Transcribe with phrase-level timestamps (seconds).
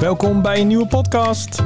[0.00, 1.62] Welkom bij een nieuwe podcast.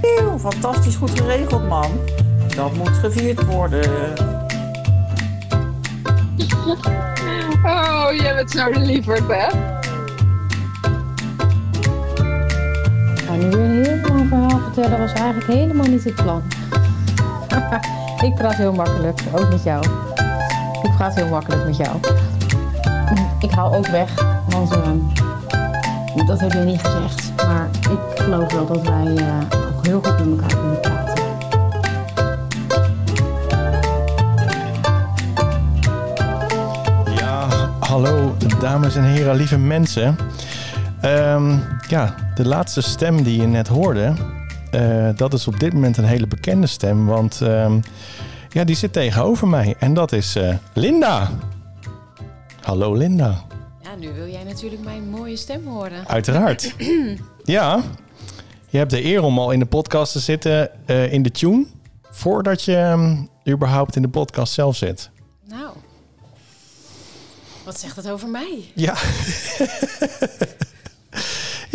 [0.00, 1.90] Eeuw, fantastisch goed geregeld, man.
[2.56, 4.12] Dat moet gevierd worden.
[7.64, 9.46] Oh, jij bent zo lieverd, hè?
[13.12, 16.42] Ik ga nu weer een heel lang verhaal vertellen, was eigenlijk helemaal niet het plan.
[18.28, 19.84] ik praat heel makkelijk, ook met jou.
[20.82, 21.96] Ik praat heel makkelijk met jou.
[23.40, 25.23] Ik hou ook weg, want eh,
[26.22, 27.32] dat heb je niet gezegd.
[27.36, 31.24] Maar ik geloof wel dat wij eh, ook heel goed met elkaar kunnen praten.
[37.14, 37.48] Ja,
[37.80, 40.16] hallo dames en heren, lieve mensen.
[41.00, 41.56] Ehm,
[41.88, 44.12] ja, de laatste stem die je net hoorde,
[44.70, 47.06] eh, dat is op dit moment een hele bekende stem.
[47.06, 47.80] Want ehm,
[48.48, 51.30] ja, die zit tegenover mij en dat is eh, Linda.
[52.60, 53.44] Hallo Linda.
[54.54, 56.08] Natuurlijk mijn mooie stem horen.
[56.08, 56.74] Uiteraard.
[57.44, 57.82] ja,
[58.68, 61.66] je hebt de eer om al in de podcast te zitten eh, in de tune.
[62.10, 63.16] Voordat je ehm,
[63.48, 65.10] überhaupt in de podcast zelf zit.
[65.48, 65.68] Nou,
[67.64, 68.72] wat zegt dat over mij?
[68.74, 68.94] Ja.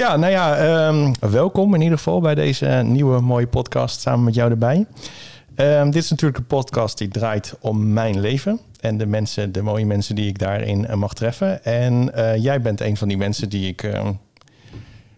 [0.01, 4.33] ja, nou ja, ehm, welkom in ieder geval bij deze nieuwe mooie podcast samen met
[4.33, 4.85] jou erbij.
[5.55, 9.61] Ehm, dit is natuurlijk een podcast die draait om mijn leven en de mensen, de
[9.61, 11.63] mooie mensen die ik daarin eh, mag treffen.
[11.63, 13.83] En eh, jij bent een van die mensen die ik.
[13.83, 14.13] ehm,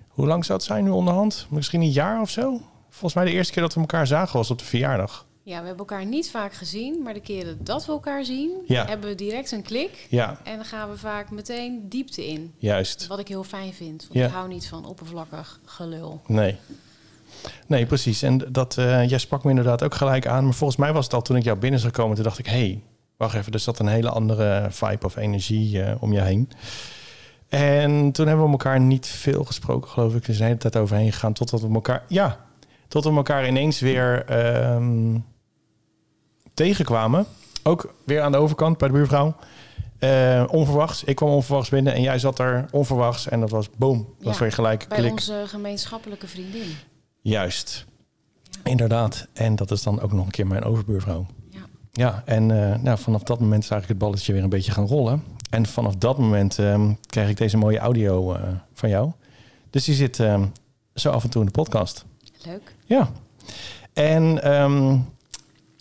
[0.08, 1.48] hoe lang zou het zijn nu onderhand?
[1.50, 2.62] Misschien een jaar of zo?
[2.90, 5.26] Volgens mij de eerste keer dat we elkaar zagen was op de verjaardag.
[5.44, 8.86] Ja, we hebben elkaar niet vaak gezien, maar de keren dat we elkaar zien, Ja.
[8.86, 10.08] hebben we direct een klik.
[10.10, 12.54] Ja, En dan gaan we vaak meteen diepte in.
[12.58, 13.08] juist.
[13.08, 14.26] Wat ik heel fijn vind, want Ja.
[14.26, 16.22] ik hou niet van oppervlakkig gelul.
[16.28, 16.56] Nee.
[17.68, 18.22] Nee, precies.
[18.22, 20.44] En dat, eh, jij sprak me inderdaad ook gelijk aan.
[20.44, 22.16] Maar volgens mij was het al toen ik jou binnen zag komen.
[22.16, 22.82] Toen dacht ik, hé, hey,
[23.22, 23.54] wacht even.
[23.54, 26.50] Er zat een hele andere vibe of energie eh, om je heen.
[27.50, 30.28] En toen hebben we elkaar niet veel gesproken, geloof ik.
[30.28, 32.04] Is een hele tijd overheen gegaan totdat we elkaar...
[32.08, 32.38] Ja,
[32.88, 35.18] tot we elkaar ineens weer ehm,
[36.54, 37.26] tegenkwamen.
[37.64, 39.36] Ook weer aan de overkant bij de buurvrouw.
[40.00, 41.04] Eh, onverwachts.
[41.04, 43.28] Ik kwam onverwachts binnen en jij zat er onverwachts.
[43.30, 43.98] En dat was boom.
[43.98, 45.12] Dat was Ja, weer gelijk Bij klik.
[45.12, 46.68] onze gemeenschappelijke vriendin.
[47.22, 47.86] Juist.
[48.64, 49.28] Inderdaad.
[49.34, 51.26] En dat is dan ook nog een keer mijn overbuurvrouw.
[51.92, 52.22] Ja.
[52.26, 55.24] En eh, nou, vanaf dat moment is eigenlijk het balletje weer een beetje gaan rollen.
[55.50, 58.42] En vanaf dat moment ehm, krijg ik deze mooie audio eh,
[58.74, 59.12] van jou.
[59.70, 60.46] Dus die zit ehm,
[60.94, 62.06] zo af en toe in de podcast.
[62.46, 62.76] Leuk.
[62.86, 63.12] Ja.
[63.94, 64.98] En ehm,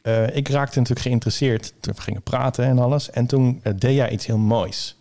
[0.02, 3.10] eh, ik raakte natuurlijk geïnteresseerd toen we gingen praten en alles.
[3.10, 4.96] En toen deed jij iets heel moois.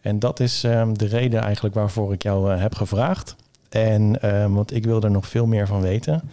[0.00, 3.36] En dat is de reden eigenlijk waarvoor ik jou heb gevraagd.
[3.68, 4.20] En
[4.54, 6.30] want ik wilde er nog veel meer van weten.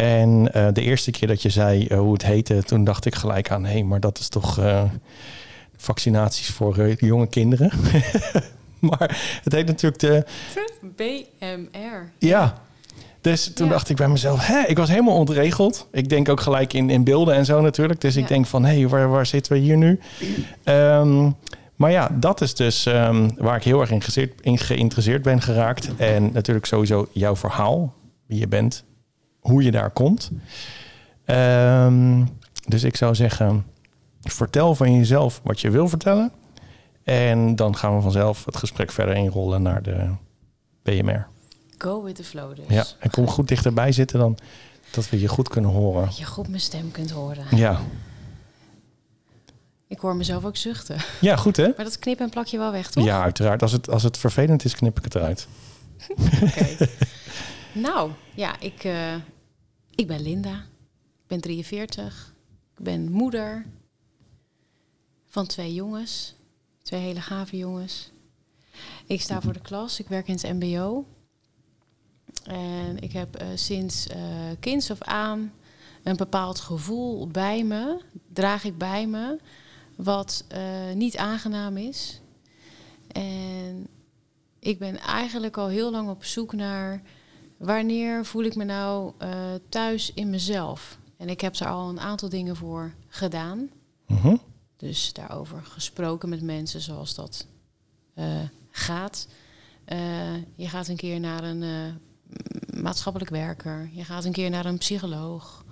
[0.00, 3.14] En eh, de eerste keer dat je zei eh, hoe het heette, toen dacht ik
[3.14, 4.82] gelijk aan, hé, hey, maar dat is toch eh,
[5.76, 7.70] vaccinaties voor jonge kinderen.
[8.90, 10.24] maar het heet natuurlijk de
[10.96, 12.10] BMR.
[12.18, 12.54] ja.
[13.20, 13.72] Dus toen Ja.
[13.72, 15.86] dacht ik bij mezelf, hè, ik was helemaal ontregeld.
[15.92, 18.00] Ik denk ook gelijk in, in beelden en zo natuurlijk.
[18.00, 20.00] Dus ik denk van, hé, waar, waar zitten we hier nu?
[20.64, 21.30] Ehm,
[21.76, 23.90] maar ja, dat is dus ehm, waar ik heel erg
[24.40, 25.90] in geïnteresseerd ben geraakt.
[25.96, 27.94] En natuurlijk sowieso jouw verhaal,
[28.26, 28.84] wie je bent,
[29.40, 30.30] hoe je daar komt.
[31.24, 32.24] Ehm,
[32.68, 33.66] dus ik zou zeggen,
[34.22, 36.32] vertel van jezelf wat je wil vertellen.
[37.02, 40.10] En dan gaan we vanzelf het gesprek verder inrollen naar de
[40.82, 41.26] BMR.
[41.78, 42.64] Go with the flow dus.
[42.68, 44.38] Ja, en kom goed dichterbij zitten dan
[44.90, 46.04] dat we je goed kunnen horen.
[46.04, 47.44] Dat je goed mijn stem kunt horen.
[47.56, 47.80] Ja,
[49.86, 50.96] Ik hoor mezelf ook zuchten.
[51.20, 51.66] ja goed hè?
[51.76, 53.04] Maar dat knip en plak je wel weg, toch?
[53.04, 53.62] Ja, uiteraard.
[53.62, 55.48] Als het, als het vervelend is, knip ik het eruit.
[56.42, 56.66] Oké.
[57.74, 59.14] Nou, ja, ik, eh,
[59.94, 60.54] ik ben Linda.
[61.22, 62.34] Ik ben 43.
[62.76, 63.66] Ik ben moeder
[65.26, 66.34] van twee jongens.
[66.82, 68.10] Twee hele gave jongens.
[69.06, 70.00] Ik sta voor de klas.
[70.00, 71.06] Ik werk in het mbo.
[72.44, 74.18] En ik heb eh, sinds eh
[74.60, 75.52] kinds aan
[76.02, 78.00] een bepaald gevoel bij me.
[78.32, 79.38] Draag ik bij me.
[79.96, 80.44] Wat
[80.94, 82.20] niet aangenaam is.
[83.12, 83.86] En
[84.58, 87.02] ik ben eigenlijk al heel lang op zoek naar
[87.60, 89.30] wanneer voel ik me nou eh,
[89.68, 90.98] thuis in mezelf.
[91.16, 93.70] En ik heb daar al een aantal dingen voor gedaan.
[94.06, 94.36] Mhm.
[94.76, 97.46] Dus daarover gesproken met mensen zoals dat
[98.14, 98.26] eh,
[98.70, 99.28] gaat.
[99.84, 99.98] Eh,
[100.54, 101.64] je gaat een keer naar een
[102.74, 103.90] maatschappelijk werker.
[103.92, 105.64] Je gaat een keer naar een psycholoog.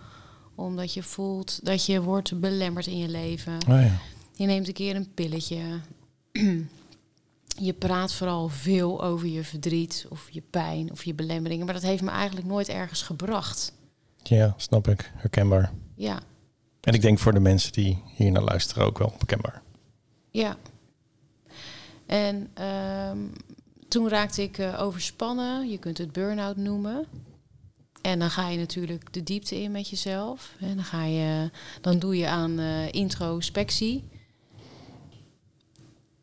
[0.55, 3.59] Omdat je voelt dat je wordt belemmerd in je leven.
[3.69, 3.99] Oh ja.
[4.33, 5.63] Je neemt een keer een pilletje.
[7.61, 11.65] je praat vooral veel over je verdriet of je pijn of je belemmeringen.
[11.65, 13.73] Maar dat heeft me eigenlijk nooit ergens gebracht.
[14.23, 15.11] ja, snap ik.
[15.15, 15.73] Herkenbaar.
[15.95, 16.21] Ja,
[16.81, 19.63] En ik denk voor de mensen die hier naar luisteren ook wel herkenbaar.
[20.31, 20.57] ja.
[22.07, 23.19] En ehm,
[23.89, 25.69] toen raakte ik eh, overspannen.
[25.71, 27.07] Je kunt het burn-out noemen.
[28.03, 30.55] En dan ga je natuurlijk de diepte in met jezelf.
[30.61, 31.51] En dan, ga je,
[31.81, 34.05] dan doe je aan eh, introspectie.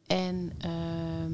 [0.07, 1.33] En ehm,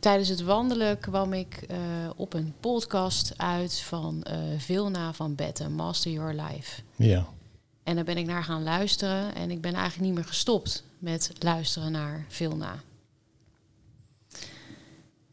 [0.00, 1.78] tijdens het wandelen kwam ik eh,
[2.16, 6.82] op een podcast uit van eh Vilna van Betten, Master Your Life.
[6.96, 7.26] Ja.
[7.82, 9.34] En daar ben ik naar gaan luisteren.
[9.34, 12.74] En ik ben eigenlijk niet meer gestopt met luisteren naar Vilna.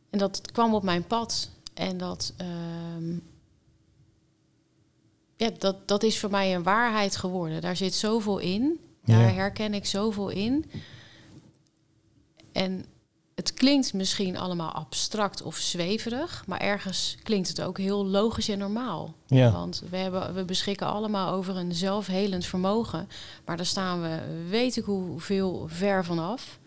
[0.09, 1.49] En dat kwam op mijn pad.
[1.73, 3.11] En dat, ehm,
[5.35, 7.61] ja, dat, dat is voor mij een waarheid geworden.
[7.61, 8.79] Daar zit zoveel in.
[9.05, 9.33] Daar Ja.
[9.33, 10.71] herken ik zoveel in.
[12.51, 12.85] En
[13.35, 18.57] het klinkt misschien allemaal abstract of zweverig, maar ergens klinkt het ook heel logisch en
[18.57, 19.13] normaal.
[19.27, 19.51] Ja.
[19.51, 23.07] Want we, hebben, we beschikken allemaal over een zelfhelend vermogen,
[23.45, 24.19] maar daar staan we
[24.49, 26.59] weet ik hoeveel ver vanaf.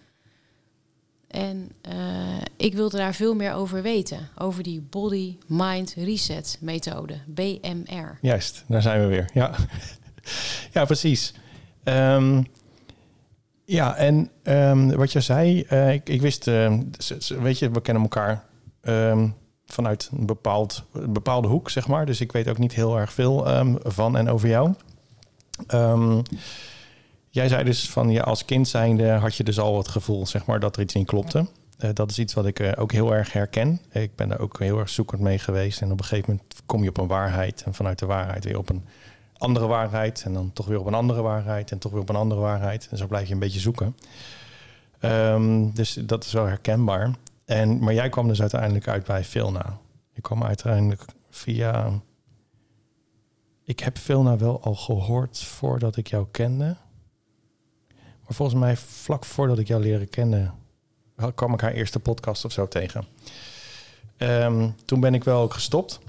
[1.28, 1.96] En eh,
[2.56, 8.18] ik wilde daar veel meer over weten, over die Body Mind Reset methode, BMR.
[8.20, 9.30] Juist, daar zijn we weer.
[9.32, 9.54] Ja,
[10.72, 11.34] ja precies.
[11.82, 12.42] Ehm,
[13.64, 16.82] ja, en ehm, wat je zei, eh, ik, ik wist, ehm,
[17.40, 18.44] weet je, we kennen elkaar
[18.80, 19.28] ehm,
[19.66, 22.06] vanuit een, bepaald, een bepaalde hoek, zeg maar.
[22.06, 23.46] Dus ik weet ook niet heel erg veel
[23.82, 24.74] van en over jou.
[27.30, 30.46] Jij zei dus van, ja, als kind zijnde had je dus al het gevoel, zeg
[30.46, 31.46] maar, dat er iets niet klopte.
[31.78, 33.80] Eh, dat is iets wat ik eh, ook heel erg herken.
[33.92, 35.80] Ik ben er ook heel erg zoekend mee geweest.
[35.80, 37.62] En op een gegeven moment kom je op een waarheid.
[37.62, 38.84] En vanuit de waarheid weer op een
[39.38, 40.22] andere waarheid.
[40.24, 41.70] En dan toch weer op een andere waarheid.
[41.70, 42.88] En toch weer op een andere waarheid.
[42.90, 43.96] En zo blijf je een beetje zoeken.
[45.00, 47.10] Ehm, dus dat is wel herkenbaar.
[47.44, 49.78] En, maar jij kwam dus uiteindelijk uit bij Vilna.
[50.12, 51.90] Je kwam uiteindelijk via...
[53.64, 56.76] Ik heb Vilna wel al gehoord voordat ik jou kende.
[57.94, 60.54] Maar volgens mij vlak voordat ik jou leren kennen...
[61.34, 63.04] kwam ik haar eerste podcast of zo tegen.
[64.16, 66.00] Ehm, toen ben ik wel ook gestopt.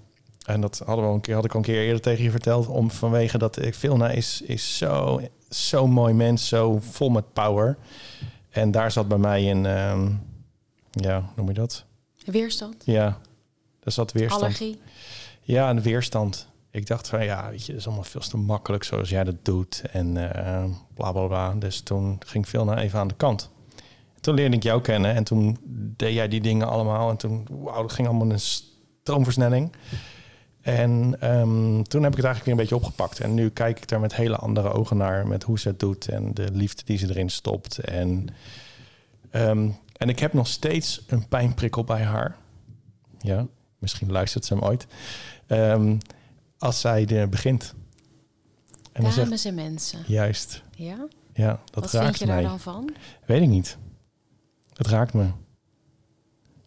[0.45, 2.31] En dat hadden we al een keer, had ik al een keer eerder tegen je
[2.31, 2.67] verteld.
[2.67, 7.77] Om vanwege dat ik Vilna is, is zo, zo mooi mens, zo vol met power.
[8.49, 10.11] En daar zat bij mij een, ehm,
[10.91, 11.85] ja, noem je dat?
[12.25, 13.19] Weerstand, Ja,
[13.79, 14.41] daar zat weerstand.
[14.41, 14.79] allergie.
[15.41, 16.47] Ja, een weerstand.
[16.71, 19.45] Ik dacht van ja, weet je, dat is allemaal veel te makkelijk zoals jij dat
[19.45, 19.81] doet.
[19.91, 20.63] En eh
[20.93, 21.53] bla bla bla.
[21.53, 23.49] Dus toen ging Vilna even aan de kant.
[24.19, 25.57] Toen leerde ik jou kennen en toen
[25.97, 27.09] deed jij die dingen allemaal.
[27.09, 29.71] En toen, wauw, dat ging allemaal een stroomversnelling.
[30.65, 33.19] En ehm, toen heb ik het eigenlijk weer een beetje opgepakt.
[33.19, 35.27] En nu kijk ik er met hele andere ogen naar.
[35.27, 37.77] Met hoe ze het doet en de liefde die ze erin stopt.
[37.77, 38.27] En,
[39.29, 42.35] ehm, en ik heb nog steeds een pijnprikkel bij haar.
[43.19, 43.47] Ja,
[43.79, 44.87] misschien luistert ze hem ooit.
[45.47, 45.97] Ehm,
[46.57, 47.73] als zij er begint.
[48.91, 49.99] En dan zegt, Dames en mensen.
[50.07, 51.07] juist, Ja?
[51.33, 52.43] ja, dat Wat raakt vind je daar mij.
[52.45, 52.93] dan van?
[53.25, 53.77] Weet ik niet.
[54.73, 55.27] Het raakt me.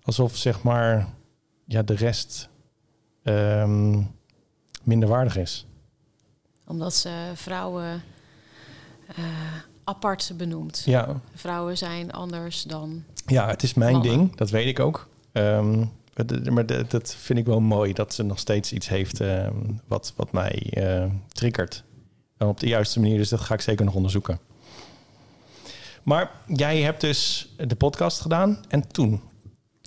[0.02, 1.08] Alsof zeg maar
[1.64, 2.48] ja, de rest
[3.28, 4.02] ehm,
[4.82, 5.66] minder waardig is.
[6.66, 8.02] Omdat ze vrouwen
[9.06, 9.24] eh,
[9.84, 10.82] apart benoemt.
[10.86, 13.04] Ja, Vrouwen zijn anders dan.
[13.26, 14.10] ja het is mijn Mannen.
[14.18, 14.36] ding.
[14.36, 15.08] Dat weet ik ook.
[16.14, 19.54] Het- maar dat- dat vind ik wel mooi dat ze nog steeds iets heeft ehm,
[19.86, 21.84] wat, wat mij eh, triggert.
[22.36, 24.38] En op de juiste manier, dus dat ga ik zeker nog onderzoeken.
[26.02, 29.20] Maar jij hebt dus de podcast gedaan en toen?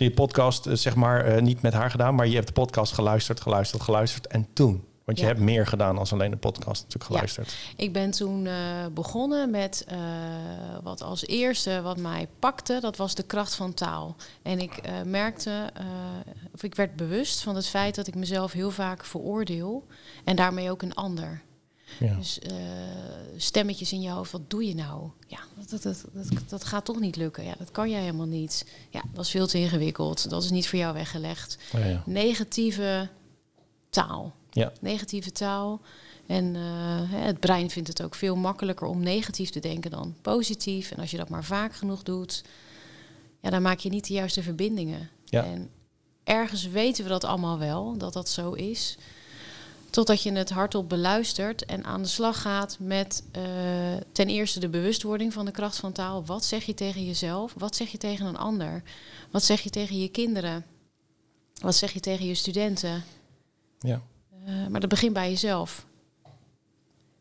[0.04, 2.94] Je podcast, eh, zeg maar, eh, niet met haar gedaan, maar je hebt de podcast
[2.94, 4.84] geluisterd, geluisterd, geluisterd en toen?
[5.06, 5.32] Want je Ja.
[5.32, 7.18] hebt meer gedaan als alleen de podcast natuurlijk Ja.
[7.18, 7.56] geluisterd.
[7.76, 8.54] Ik ben toen eh,
[8.94, 9.86] begonnen met
[10.84, 14.16] wat als eerste wat mij pakte, dat was de kracht van taal.
[14.42, 15.70] En ik merkte,
[16.54, 19.86] of ik werd bewust van het feit dat ik mezelf heel vaak veroordeel
[20.24, 21.42] en daarmee ook een ander.
[22.00, 22.16] Ja.
[22.16, 22.56] Dus eh,
[23.38, 25.10] stemmetjes in je hoofd, wat doe je nou?
[25.28, 27.44] Ja, dat, dat, dat, dat, gaat toch niet lukken.
[27.44, 28.66] Ja, dat kan jij helemaal niet.
[28.90, 30.30] Ja, dat is veel te ingewikkeld.
[30.30, 31.58] Dat is niet voor jou weggelegd.
[31.72, 32.04] Ja, ja.
[32.06, 33.10] Negatieve
[33.90, 34.36] taal.
[34.50, 34.72] Ja.
[34.82, 35.82] Negatieve taal.
[36.26, 36.62] En eh,
[37.10, 40.92] het brein vindt het ook veel makkelijker om negatief te denken dan positief.
[40.92, 42.44] En als je dat maar vaak genoeg doet,
[43.42, 45.10] ja, dan maak je niet de juiste verbindingen.
[45.26, 45.44] Ja.
[45.44, 45.70] En
[46.24, 48.98] ergens weten we dat allemaal wel, dat dat zo is.
[49.92, 53.44] Totdat je het hardop beluistert en aan de slag gaat met eh,
[54.12, 56.26] ten eerste de bewustwording van de kracht van taal.
[56.26, 57.54] Wat zeg je tegen jezelf?
[57.58, 58.84] Wat zeg je tegen een ander?
[59.32, 60.66] Wat zeg je tegen je kinderen?
[61.62, 63.04] Wat zeg je tegen je studenten?
[63.80, 64.02] ja.
[64.46, 65.86] Eh, maar dat begint bij jezelf.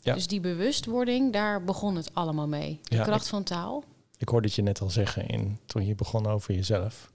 [0.01, 0.15] Ja.
[0.15, 2.79] Dus die bewustwording, daar begon het allemaal mee.
[2.83, 3.85] De Ja, kracht ik- van taal.
[4.19, 7.11] Ik hoorde het je net al zeggen in, toen je begon over jezelf.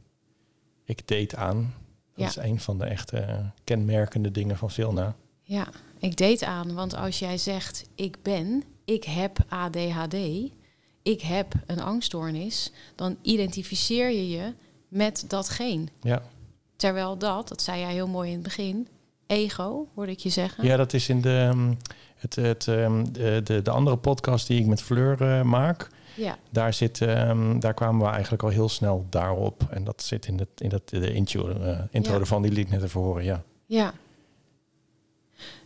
[0.83, 1.73] Ik deed aan.
[2.15, 2.41] Dat Ja.
[2.41, 5.15] is een van de echte kenmerkende dingen van Vilna.
[5.47, 5.67] Ja,
[5.99, 10.15] ik deed aan, want als jij zegt ik ben, ik heb ADHD,
[11.03, 14.53] ik heb een angststoornis, dan identificeer je je
[14.87, 15.85] met datgene.
[16.01, 16.21] Ja.
[16.75, 18.87] Terwijl dat, dat zei jij heel mooi in het begin,
[19.27, 20.63] ego, hoorde ik je zeggen.
[20.65, 21.73] ja, dat is in de, ehm,
[22.15, 25.89] het, het, ehm, de, de, de andere podcast die ik met Fleur eh, maak.
[26.15, 29.67] Ja, Daar, zit, ehm, daar kwamen we eigenlijk al heel snel daarop.
[29.69, 32.19] En dat zit in, het, in dat, de intro, eh, intro Ja.
[32.19, 33.23] ervan, die liet net even horen.
[33.23, 33.43] Ja.
[33.65, 33.93] ja.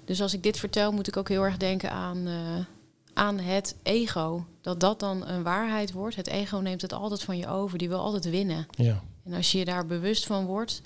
[0.10, 2.66] Dus als ik dit vertel, moet ik ook heel erg denken aan, eh,
[3.14, 4.46] aan het ego.
[4.62, 6.16] Dat dat dan een waarheid wordt.
[6.16, 7.78] Het ego neemt het altijd van je over.
[7.78, 8.68] Die wil altijd winnen.
[8.72, 9.04] Ja.
[9.24, 10.82] En als je je daar bewust van wordt,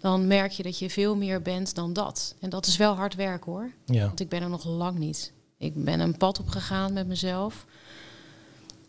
[0.00, 2.34] dan merk je dat je veel meer bent dan dat.
[2.40, 3.70] En dat is wel hard werk hoor.
[3.84, 4.06] Ja.
[4.06, 5.32] Want ik ben er nog lang niet.
[5.58, 7.64] Ik ben een pad opgegaan met mezelf.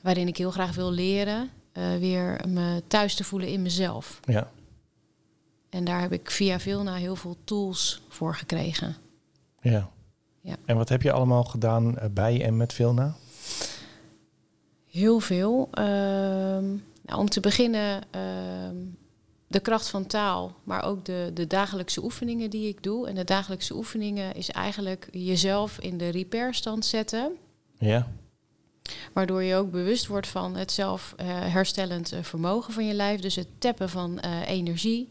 [0.02, 1.50] Waarin ik heel graag wil leren.
[1.72, 4.20] eh, weer me thuis te voelen in mezelf.
[4.26, 4.52] Ja.
[5.70, 8.96] En daar heb ik via Vilna heel veel tools voor gekregen.
[9.62, 9.90] Ja.
[10.42, 10.56] Ja.
[10.66, 13.16] En wat heb je allemaal gedaan eh, bij en met Vilna?
[14.90, 15.68] Heel veel.
[15.72, 16.66] Ehm,
[17.02, 18.76] nou, om te beginnen ehm,
[19.48, 23.08] de kracht van taal, maar ook de, de dagelijkse oefeningen die ik doe.
[23.08, 27.32] En de dagelijkse oefeningen is eigenlijk jezelf in de repairstand zetten.
[27.78, 28.08] Ja.
[29.14, 33.22] Waardoor je ook bewust wordt van het zelf eh, herstellend eh, vermogen van je lijf.
[33.22, 35.10] Dus het tappen van energie.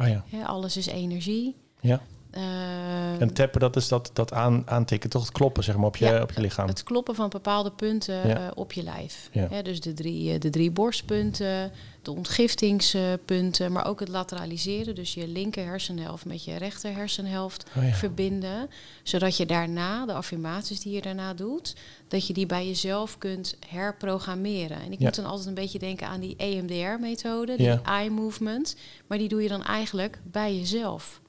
[0.00, 0.24] Oh ja.
[0.28, 1.56] Hè, alles is energie.
[1.80, 2.00] Ja.
[2.30, 5.22] Eh, En tappen, dat is dat, dat aan, aantikken, toch?
[5.22, 6.66] Het kloppen, zeg maar, op je, Ja, op je lichaam.
[6.68, 8.36] het kloppen van bepaalde punten Ja.
[8.36, 9.28] eh, op je lijf.
[9.32, 9.62] Ja.
[9.62, 14.94] Dus de drie, eh, de drie borstpunten, de ontgiftingspunten, maar ook het lateraliseren.
[14.94, 18.70] Dus je linker hersenhelft met je rechter hersenhelft Oh verbinden.
[19.02, 21.74] Zodat je daarna, de affirmaties die je daarna doet,
[22.08, 24.80] dat je die bij jezelf kunt herprogrammeren.
[24.80, 28.76] En ik moet dan altijd een beetje denken aan die EMDR-methode, die eye movement.
[29.06, 31.20] Maar die doe je dan eigenlijk bij jezelf.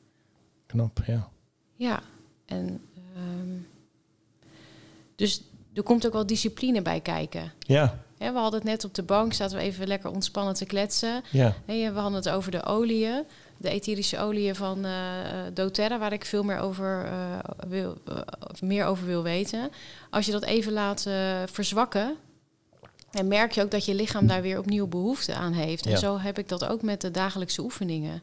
[0.69, 1.29] Knap, ja.
[1.75, 1.99] Ja,
[2.45, 2.81] en
[3.15, 3.57] ehm,
[5.15, 5.41] dus
[5.73, 7.51] er komt ook wel discipline bij kijken.
[7.59, 10.65] Ja, Hè, we hadden het net op de bank, zaten we even lekker ontspannen te
[10.65, 11.23] kletsen.
[11.31, 11.55] ja.
[11.65, 13.23] Hè, we hadden het over de oliën,
[13.57, 14.91] de etherische oliën van eh,
[15.53, 18.15] doTERRA, waar ik veel meer over, eh, wil, eh,
[18.61, 19.69] meer over wil weten.
[20.09, 21.01] Als je dat even laat
[21.51, 22.15] verzwakken,
[23.11, 25.85] en merk je ook dat je lichaam daar weer opnieuw behoefte aan heeft.
[25.85, 25.97] En Ja.
[25.97, 28.21] zo heb ik dat ook met de dagelijkse oefeningen.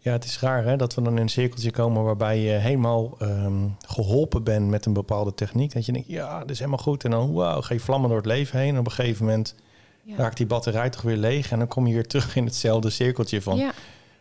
[0.00, 3.16] Ja, het is raar hè, dat we dan in een cirkeltje komen waarbij je helemaal
[3.18, 5.72] ehm, geholpen bent met een bepaalde techniek.
[5.72, 7.04] Dat je denkt, ja, dit is helemaal goed.
[7.04, 8.72] En dan, wauw, ga je vlammen door het leven heen.
[8.74, 9.54] En op een gegeven moment
[10.02, 10.16] Ja.
[10.16, 11.50] raakt die batterij toch weer leeg.
[11.50, 13.72] En dan kom je weer terug in hetzelfde cirkeltje van, ja.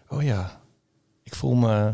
[0.10, 0.60] oh ja,
[1.24, 1.94] ik voel me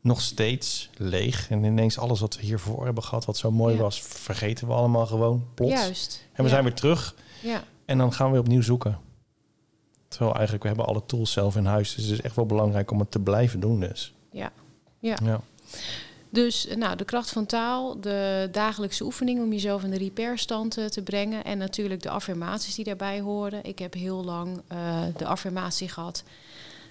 [0.00, 1.50] nog steeds leeg.
[1.50, 3.80] En ineens alles wat we hiervoor hebben gehad, wat zo mooi Ja.
[3.80, 5.72] was, vergeten we allemaal gewoon plots.
[5.72, 6.24] Juist.
[6.32, 7.62] En we zijn weer terug Ja.
[7.84, 8.98] en dan gaan we weer opnieuw zoeken.
[10.10, 11.94] Terwijl eigenlijk, we hebben alle tools zelf in huis.
[11.94, 14.14] Dus het is echt wel belangrijk om het te blijven doen dus.
[14.30, 14.52] Ja.
[14.98, 15.16] Ja.
[15.22, 15.40] Ja.
[16.30, 20.78] Dus eh, nou, de kracht van taal, de dagelijkse oefening om jezelf in de repairstand
[20.78, 21.44] eh, te brengen.
[21.44, 23.64] En natuurlijk de affirmaties die daarbij horen.
[23.64, 26.22] Ik heb heel lang eh, de affirmatie gehad.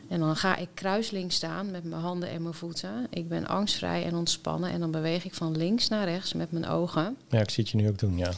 [0.08, 3.08] En dan ga ik kruislinks staan met mijn handen en mijn voeten.
[3.10, 4.72] Ik ben angstvrij en ontspannen.
[4.72, 7.18] En dan beweeg ik van links naar rechts met mijn ogen.
[7.30, 8.32] ja, ik zie het je nu ook doen, ja.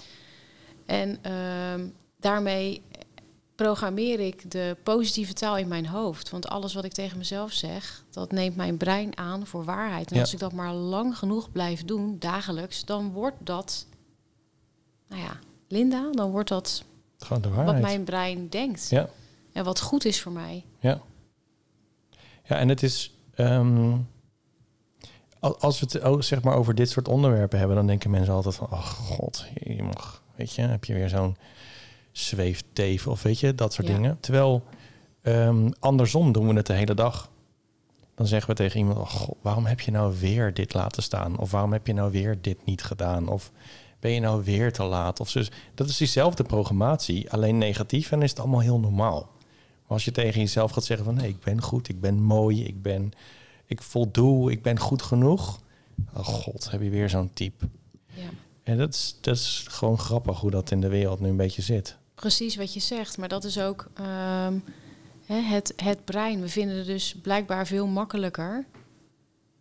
[0.86, 1.88] En ehm,
[2.20, 2.82] daarmee
[3.62, 6.30] programmeer ik de positieve taal in mijn hoofd.
[6.30, 10.10] Want alles wat ik tegen mezelf zeg, dat neemt mijn brein aan voor waarheid.
[10.10, 10.22] En Ja.
[10.22, 13.86] als ik dat maar lang genoeg blijf doen, dagelijks, dan wordt dat,
[15.08, 16.84] nou ja, Linda, dan wordt dat
[17.18, 17.84] Gewoon de wat waarheid.
[17.84, 18.90] mijn brein denkt.
[18.90, 19.10] Ja,
[19.54, 20.66] En wat goed is voor mij.
[20.80, 21.02] ja.
[22.44, 23.14] Ja, en het is...
[23.36, 23.98] ehm,
[25.40, 27.76] al- als we het zeg maar over dit soort onderwerpen hebben...
[27.78, 28.68] dan denken mensen altijd van...
[28.72, 30.24] Oh god, je mag...
[30.36, 31.38] Weet je, heb je weer zo'n
[32.12, 33.94] zweefteven of weet je, dat soort Ja.
[33.94, 34.20] dingen.
[34.20, 34.64] Terwijl
[35.22, 37.30] ehm, andersom doen we het de hele dag.
[38.16, 38.98] Dan zeggen we tegen iemand...
[38.98, 41.38] Oh, god, waarom heb je nou weer dit laten staan?
[41.38, 43.28] Of waarom heb je nou weer dit niet gedaan?
[43.28, 43.52] Of
[44.00, 45.20] ben je nou weer te laat?
[45.20, 49.30] Of dus, dat is diezelfde programmatie, alleen negatief en is het allemaal heel normaal.
[49.82, 52.66] Maar als je tegen jezelf gaat zeggen van nee, ik ben goed, ik ben mooi,
[52.66, 53.12] ik ben,
[53.66, 55.60] ik voldoe, ik ben goed genoeg.
[56.14, 57.70] Oh god, heb je weer zo'n type.
[58.14, 58.30] Ja.
[58.64, 61.62] En dat is, dat is gewoon grappig hoe dat in de wereld nu een beetje
[61.62, 61.98] zit.
[62.22, 64.58] Precies wat je zegt, maar dat is ook ehm,
[65.26, 66.42] het, het brein.
[66.42, 68.66] We vinden het dus blijkbaar veel makkelijker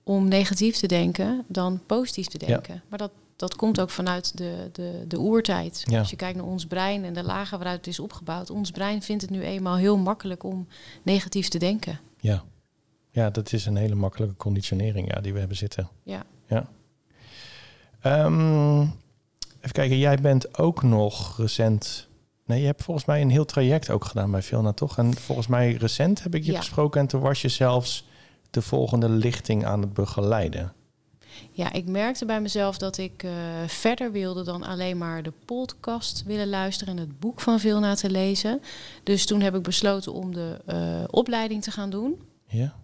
[0.03, 2.83] om negatief te denken dan positief te denken.
[2.89, 5.83] Maar dat, dat komt ook vanuit de, de, de oertijd.
[5.85, 5.99] Ja.
[5.99, 9.03] Als je kijkt naar ons brein en de lagen waaruit het is opgebouwd, ons brein
[9.03, 10.67] vindt het nu eenmaal heel makkelijk om
[11.03, 12.01] negatief te denken.
[12.19, 12.45] Ja.
[13.11, 15.89] ja, dat is een hele makkelijke conditionering ja, die we hebben zitten.
[16.03, 16.25] Ja.
[16.47, 16.69] Ja.
[18.01, 18.81] Ehm,
[19.57, 22.09] even kijken, jij bent ook nog recent...
[22.51, 24.99] Nee, je hebt volgens mij een heel traject ook gedaan bij Vilna, toch?
[24.99, 26.59] En volgens mij recent heb ik je Ja.
[26.59, 28.05] gesproken en toen was je zelfs
[28.51, 30.73] de volgende lichting aan het begeleiden.
[31.51, 33.31] Ja, ik merkte bij mezelf dat ik eh,
[33.67, 38.11] verder wilde dan alleen maar de podcast willen luisteren en het boek van Vilna te
[38.11, 38.61] lezen.
[39.03, 42.21] Dus toen heb ik besloten om de eh, opleiding te gaan doen.
[42.47, 42.75] Ja.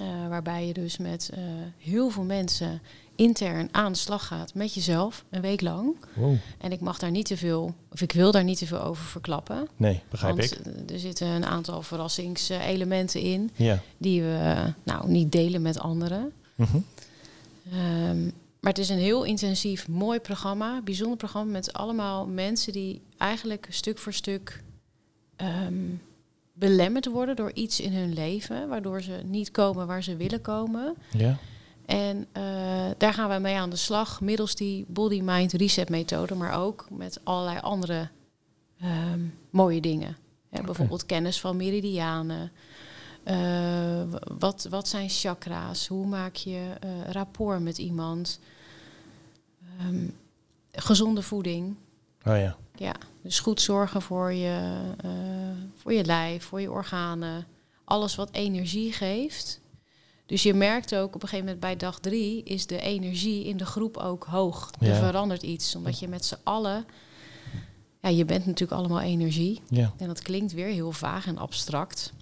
[0.00, 1.30] Eh, waarbij je dus met
[1.78, 2.80] heel veel mensen
[3.18, 5.96] intern aan de slag gaat met jezelf, een week lang.
[6.14, 6.34] Wow.
[6.58, 9.04] En ik mag daar niet te veel, of ik wil daar niet te veel over
[9.04, 9.68] verklappen.
[9.76, 10.58] Nee, begrijp want ik.
[10.58, 13.82] eh, er zitten een aantal verrassingselementen in Ja.
[13.96, 16.32] die we nou niet delen met anderen.
[16.54, 16.78] Mhm.
[17.72, 18.24] Ehm,
[18.60, 23.66] maar het is een heel intensief, mooi programma, bijzonder programma met allemaal mensen die eigenlijk
[23.70, 24.62] stuk voor stuk
[25.36, 25.74] ehm,
[26.52, 30.94] belemmerd worden door iets in hun leven, waardoor ze niet komen waar ze willen komen.
[31.12, 31.38] Ja.
[31.88, 32.42] En eh,
[32.98, 36.86] daar gaan we mee aan de slag middels die body mind reset methode, maar ook
[36.90, 38.08] met allerlei andere
[38.80, 40.16] ehm, mooie dingen.
[40.50, 42.52] Hè, bijvoorbeeld kennis van meridianen.
[43.22, 44.02] Eh,
[44.38, 45.86] wat, wat zijn chakra's?
[45.86, 48.40] Hoe maak je eh, rapport met iemand?
[49.78, 50.08] Ehm,
[50.72, 51.76] gezonde voeding.
[52.24, 52.56] Oh ja.
[52.74, 54.80] Ja, dus goed zorgen voor je,
[55.74, 57.46] voor je lijf, voor je organen.
[57.84, 59.60] Alles wat energie geeft.
[60.28, 63.56] Dus je merkt ook op een gegeven moment bij dag drie is de energie in
[63.56, 64.70] de groep ook hoog.
[64.80, 66.86] Er verandert iets, omdat je met z'n allen...
[68.00, 69.60] Ja, je bent natuurlijk allemaal energie.
[69.68, 69.92] Ja.
[69.98, 72.12] En dat klinkt weer heel vaag en abstract.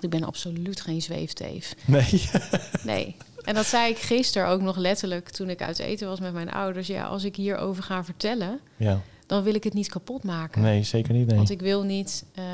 [0.00, 1.74] Ik ben absoluut geen zweefteef.
[1.86, 2.30] Nee.
[2.84, 3.16] Nee.
[3.44, 6.50] En dat zei ik gisteren ook nog letterlijk toen ik uit eten was met mijn
[6.50, 6.86] ouders.
[6.86, 9.00] Ja, als ik hierover ga vertellen, ja.
[9.26, 10.62] dan wil ik het niet kapot maken.
[10.62, 11.26] Nee, zeker niet.
[11.26, 11.36] Nee.
[11.36, 12.44] Want ik wil niet eh,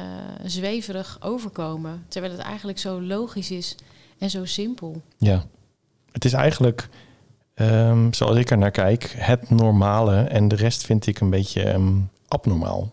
[0.44, 2.04] zweverig overkomen.
[2.08, 3.76] Terwijl het eigenlijk zo logisch is
[4.22, 5.02] en zo simpel.
[5.18, 5.44] Ja.
[6.12, 6.88] Het is eigenlijk,
[7.54, 10.16] ehm, zoals ik er naar kijk, het normale.
[10.16, 11.92] En de rest vind ik een beetje ehm,
[12.28, 12.90] abnormaal.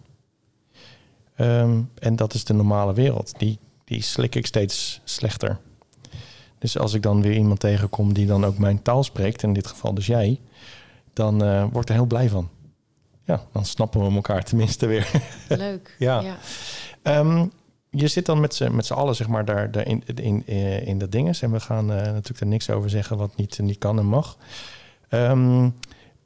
[1.36, 3.40] Ehm, en dat is de normale wereld.
[3.40, 5.60] Die, die slik ik steeds slechter.
[6.60, 9.68] Dus als ik dan weer iemand tegenkom die dan ook mijn taal spreekt, in dit
[9.68, 10.40] geval dus jij,
[11.14, 12.50] dan eh word ik er heel blij van.
[13.24, 15.12] Ja, dan snappen we elkaar tenminste weer.
[15.48, 15.96] Leuk.
[16.00, 16.22] Ja.
[16.22, 16.38] ja.
[17.90, 20.86] Je zit dan met z'n, met z'n allen zeg maar, daar, daar in, in, in,
[20.86, 21.42] in dat dinges.
[21.42, 24.38] En we gaan eh, natuurlijk er niks over zeggen wat niet, niet kan en mag.
[25.10, 25.70] Ehm,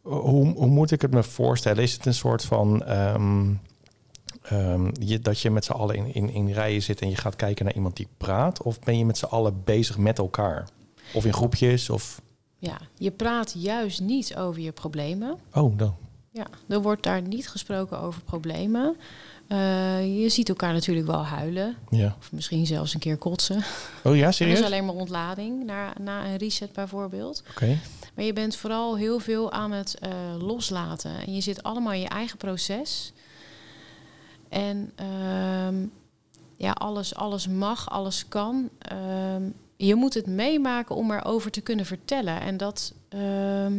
[0.02, 1.84] hoe, hoe moet ik het me voorstellen?
[1.84, 2.84] Is het een soort van...
[2.84, 3.54] ehm,
[4.42, 7.36] ehm, je, dat je met z'n allen in, in, in rijen zit en je gaat
[7.36, 8.62] kijken naar iemand die praat?
[8.62, 10.70] Of ben je met z'n allen bezig met elkaar?
[11.14, 11.90] Of in groepjes?
[11.90, 12.22] Of...
[12.58, 15.38] ja, je praat juist niet over je problemen.
[15.54, 15.96] Oh, dan.
[16.34, 18.96] Ja, er wordt daar niet gesproken over problemen.
[19.48, 21.76] Eh, je ziet elkaar natuurlijk wel huilen.
[21.90, 22.16] Ja.
[22.20, 23.64] Of misschien zelfs een keer kotsen.
[24.04, 24.60] Oh ja, Dat serieus?
[24.60, 24.74] is Oké.
[24.74, 27.44] alleen maar ontlading na, na een reset bijvoorbeeld.
[28.16, 31.12] Maar je bent vooral heel veel aan het eh, loslaten.
[31.26, 33.14] En je zit allemaal in je eigen proces.
[34.50, 35.86] En ehm,
[36.58, 38.70] ja, alles, alles mag, alles kan.
[38.80, 39.44] Ehm,
[39.78, 42.42] je moet het meemaken om erover te kunnen vertellen.
[42.42, 42.94] En dat.
[43.10, 43.74] ehm,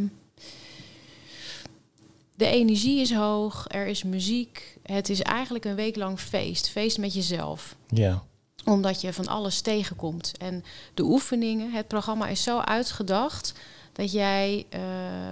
[2.34, 4.78] de energie is hoog, er is muziek.
[4.82, 6.68] Het is eigenlijk een week lang feest.
[6.68, 8.22] Feest met jezelf Ja.
[8.64, 10.32] omdat je van alles tegenkomt.
[10.38, 13.54] En de oefeningen, het programma is zo uitgedacht
[13.92, 14.80] dat jij eh,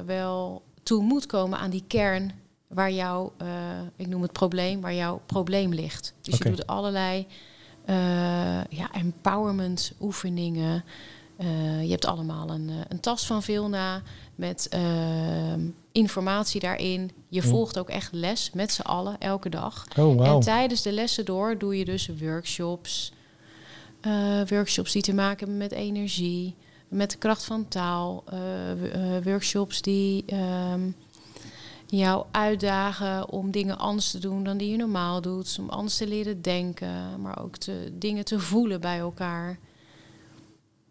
[0.06, 2.32] wel toe moet komen aan die kern
[2.66, 3.48] waar jouw, eh,
[3.96, 6.14] ik noem het probleem, waar jouw probleem ligt.
[6.20, 7.26] Dus je doet allerlei
[7.84, 10.84] eh, ja, empowerment oefeningen.
[11.82, 14.02] Je hebt allemaal een, een tas van Vilna
[14.34, 14.80] met eh,
[15.92, 17.10] informatie daarin.
[17.28, 19.86] Je volgt ook echt les met z'n allen elke dag.
[19.98, 20.34] Oh, wauw.
[20.34, 23.12] En tijdens de lessen door doe je dus workshops.
[24.00, 26.56] Eh, workshops die te maken hebben met energie,
[26.88, 28.24] met de kracht van taal.
[28.26, 30.90] eh, eh, workshops die ehm,
[31.86, 35.56] jou uitdagen om dingen anders te doen dan die je normaal doet.
[35.60, 39.58] Om anders te leren denken, maar ook te, dingen te voelen bij elkaar.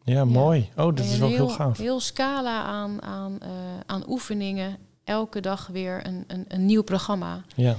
[0.04, 0.70] Ja, mooi.
[0.78, 1.78] Oh, dat is wel heel gaaf.
[1.78, 3.50] Heel scala aan, aan, eh,
[3.86, 4.78] aan oefeningen.
[5.04, 7.44] Elke dag weer een, een, een nieuw programma.
[7.56, 7.76] Ja.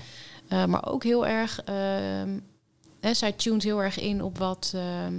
[0.52, 2.38] Uh, maar ook heel erg, ehm,
[3.00, 5.14] hè, zij tunt heel erg in op wat, ehm,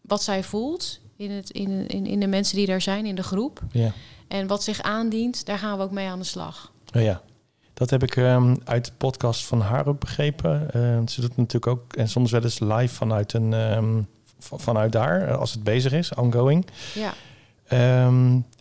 [0.00, 3.22] wat zij voelt in, het, in, in, in de mensen die daar zijn, in de
[3.22, 3.60] groep.
[3.70, 3.92] Ja.
[4.28, 6.72] En wat zich aandient, daar gaan we ook mee aan de slag.
[6.94, 7.22] Oh ja,
[7.74, 10.72] dat heb ik ehm, uit de podcast van haar ook begrepen.
[10.72, 14.06] Eh, ze doet natuurlijk ook en soms wel eens live vanuit, een,
[14.38, 16.66] vanuit daar, eh, als het bezig is, ongoing.
[16.94, 17.14] Ja,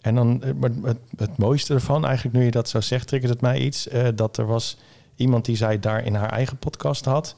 [0.06, 3.32] en dan, eh, maar het, het mooiste ervan, eigenlijk nu je dat zo zegt, triggert
[3.32, 3.88] het mij iets.
[3.88, 4.78] eh, dat er was
[5.16, 7.36] iemand die zij daar in haar eigen podcast had.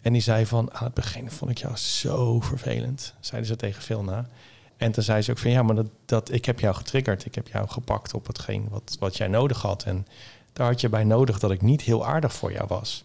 [0.00, 3.14] En die zei van, aan het begin vond ik jou zo vervelend.
[3.20, 4.28] Zeiden ze tegen Vilna.
[4.76, 7.24] En toen zei ze ook van, ja, maar dat, dat, ik heb jou getriggerd.
[7.24, 9.84] Ik heb jou gepakt op hetgeen wat, wat jij nodig had.
[9.84, 10.06] En
[10.52, 13.04] daar had je bij nodig dat ik niet heel aardig voor jou was.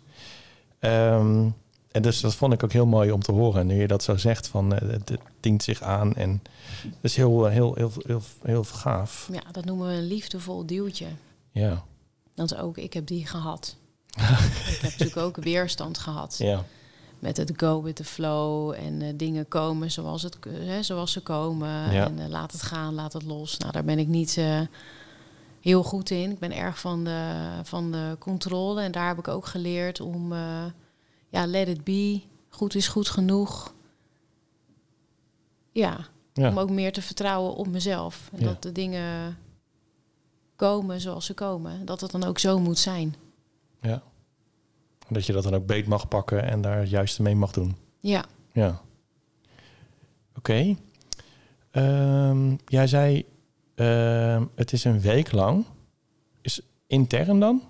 [0.80, 1.50] Ehm,
[1.98, 3.68] en dus dat vond ik ook heel mooi om te horen.
[3.68, 6.16] Nu je dat zo zegt, van eh, het, het dient zich aan.
[6.16, 6.42] En
[6.84, 9.30] dat is heel, eh, heel, heel, heel, heel, gaaf.
[9.32, 11.06] Ja, dat noemen we een liefdevol duwtje.
[11.52, 11.84] Ja.
[12.36, 13.76] Dat is ook, ik heb die gehad.
[14.72, 16.36] ik heb natuurlijk ook weerstand gehad.
[16.38, 16.64] Ja.
[17.20, 21.22] Met het go with the flow en eh, dingen komen zoals, het, hè, zoals ze
[21.22, 21.92] komen.
[21.92, 22.06] Ja.
[22.06, 23.58] En laat het gaan, laat het los.
[23.58, 24.40] Nou, daar ben ik niet
[25.62, 26.32] heel goed in.
[26.32, 27.32] Ik ben erg van de,
[27.64, 28.82] van de controle.
[28.82, 30.34] En daar heb ik ook geleerd om,
[31.30, 32.22] ja, let it be.
[32.50, 33.74] Goed is goed genoeg.
[35.72, 35.98] Ja,
[36.34, 36.50] Ja.
[36.50, 38.30] om ook meer te vertrouwen op mezelf.
[38.34, 38.46] En Ja.
[38.46, 39.38] dat de dingen
[40.56, 41.86] komen zoals ze komen.
[41.86, 43.16] Dat het dan ook zo moet zijn.
[43.82, 44.04] ja.
[45.10, 47.76] Dat je dat dan ook beet mag pakken en daar het juiste mee mag doen.
[48.00, 48.82] Ja, Ja.
[50.38, 50.76] Oké.
[51.72, 53.26] Ehm, jij zei,
[53.76, 55.66] ehm, het is een week lang.
[56.42, 57.62] Is intern dan?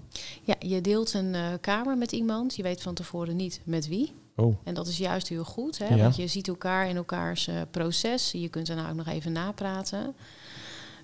[0.43, 2.56] Ja je deelt een eh, kamer met iemand.
[2.56, 4.13] Je weet van tevoren niet met wie.
[4.36, 5.88] Oh, En dat is juist heel goed, hè?
[5.88, 5.97] Ja.
[5.97, 8.32] want je ziet elkaar in elkaars eh, proces.
[8.32, 10.15] Je kunt daarna ook nog even napraten.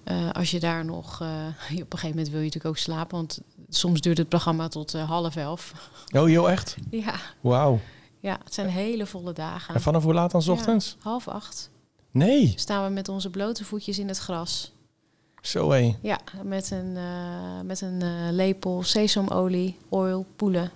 [0.04, 1.22] Eh, als je daar nog...
[1.22, 3.18] eh, op een gegeven moment wil je natuurlijk ook slapen...
[3.18, 5.74] want soms duurt het programma tot half elf.
[6.18, 6.76] oh heel echt?
[6.90, 7.80] Ja, Wauw.
[8.20, 9.76] ja, het zijn hele volle dagen.
[9.76, 10.96] En vanaf hoe laat dan 's Ja, ochtends?
[11.00, 11.72] half acht
[12.12, 14.72] Nee, staan we met onze blote voetjes in het gras.
[15.48, 15.96] Zo hé.
[16.02, 20.72] Ja, met een, eh, met een eh, lepel sesamolie, oil, poelen.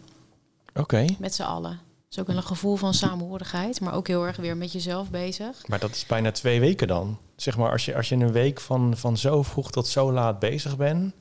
[0.76, 1.06] Oké.
[1.20, 1.72] Met z'n allen.
[1.72, 5.68] Het is ook een gevoel van samenhorigheid, maar ook heel erg weer met jezelf bezig.
[5.68, 7.18] Maar dat is bijna twee weken dan.
[7.36, 10.40] Zeg maar, als je, als je een week van, van zo vroeg tot zo laat
[10.40, 11.14] bezig bent...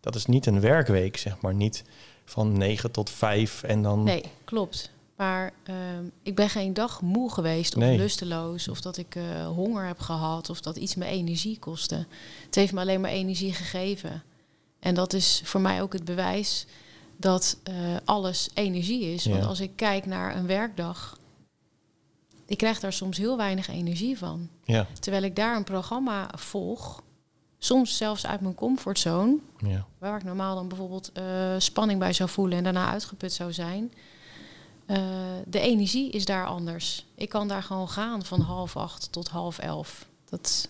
[0.00, 1.54] dat is niet een werkweek, zeg maar.
[1.54, 1.84] Niet
[2.24, 4.02] van negen tot vijf en dan...
[4.02, 4.90] Nee, klopt.
[5.18, 7.96] Maar ehm, ik ben geen dag moe geweest of Nee.
[7.96, 12.06] lusteloos of dat ik eh, honger heb gehad of dat iets me energie kostte.
[12.44, 14.22] Het heeft me alleen maar energie gegeven.
[14.80, 16.66] En dat is voor mij ook het bewijs
[17.16, 19.26] dat eh, alles energie is.
[19.26, 21.18] Want als ik kijk naar een werkdag,
[22.46, 24.48] ik krijg daar soms heel weinig energie van.
[24.64, 27.02] Ja, Terwijl ik daar een programma volg,
[27.58, 31.24] soms zelfs uit mijn comfortzone, ja, waar ik normaal dan bijvoorbeeld eh,
[31.58, 33.92] spanning bij zou voelen en daarna uitgeput zou zijn.
[34.88, 34.98] Eh,
[35.46, 37.06] de energie is daar anders.
[37.14, 40.06] Ik kan daar gewoon gaan van half acht tot half elf.
[40.24, 40.68] Dat,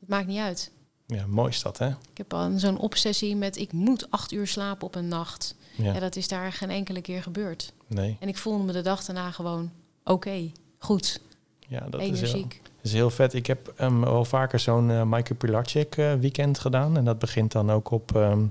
[0.00, 0.70] het maakt niet uit.
[1.06, 1.88] ja, mooi is dat, hè?
[1.88, 5.54] Ik heb al zo'n obsessie met ik moet acht uur slapen op een nacht.
[5.76, 7.72] Ja, Ja, dat is daar geen enkele keer gebeurd.
[7.86, 8.16] nee.
[8.20, 9.70] En ik voelde me de dag daarna gewoon
[10.04, 11.20] oké, goed,
[11.68, 13.34] Ja, dat is heel, dat is heel vet.
[13.34, 16.96] Ik heb um, wel vaker zo'n eh Michael Pilarczyk eh, weekend gedaan.
[16.96, 18.46] En dat begint dan ook op ehm,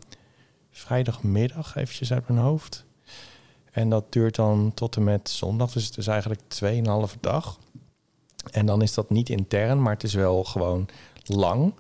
[0.71, 2.85] vrijdagmiddag, eventjes uit mijn hoofd.
[3.73, 5.71] En dat duurt dan tot en met zondag.
[5.71, 6.41] Dus het is eigenlijk
[7.11, 7.59] 2,5 dag.
[8.51, 10.87] En dan is dat niet intern, maar het is wel gewoon
[11.23, 11.73] lang.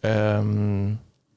[0.00, 0.94] Ehm,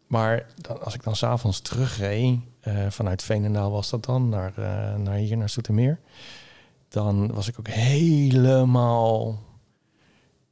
[0.08, 4.96] maar dan, als ik dan s'avonds terugreed, eh vanuit Veenendaal was dat dan, naar, eh,
[4.96, 6.00] naar hier, naar Soetermeer.
[6.90, 9.40] Dan was ik ook helemaal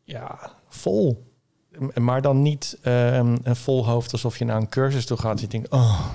[0.04, 1.30] ja, vol.
[1.96, 5.40] Maar dan niet ehm, een vol hoofd alsof je naar een cursus toe gaat.
[5.40, 6.10] Je denkt, oh,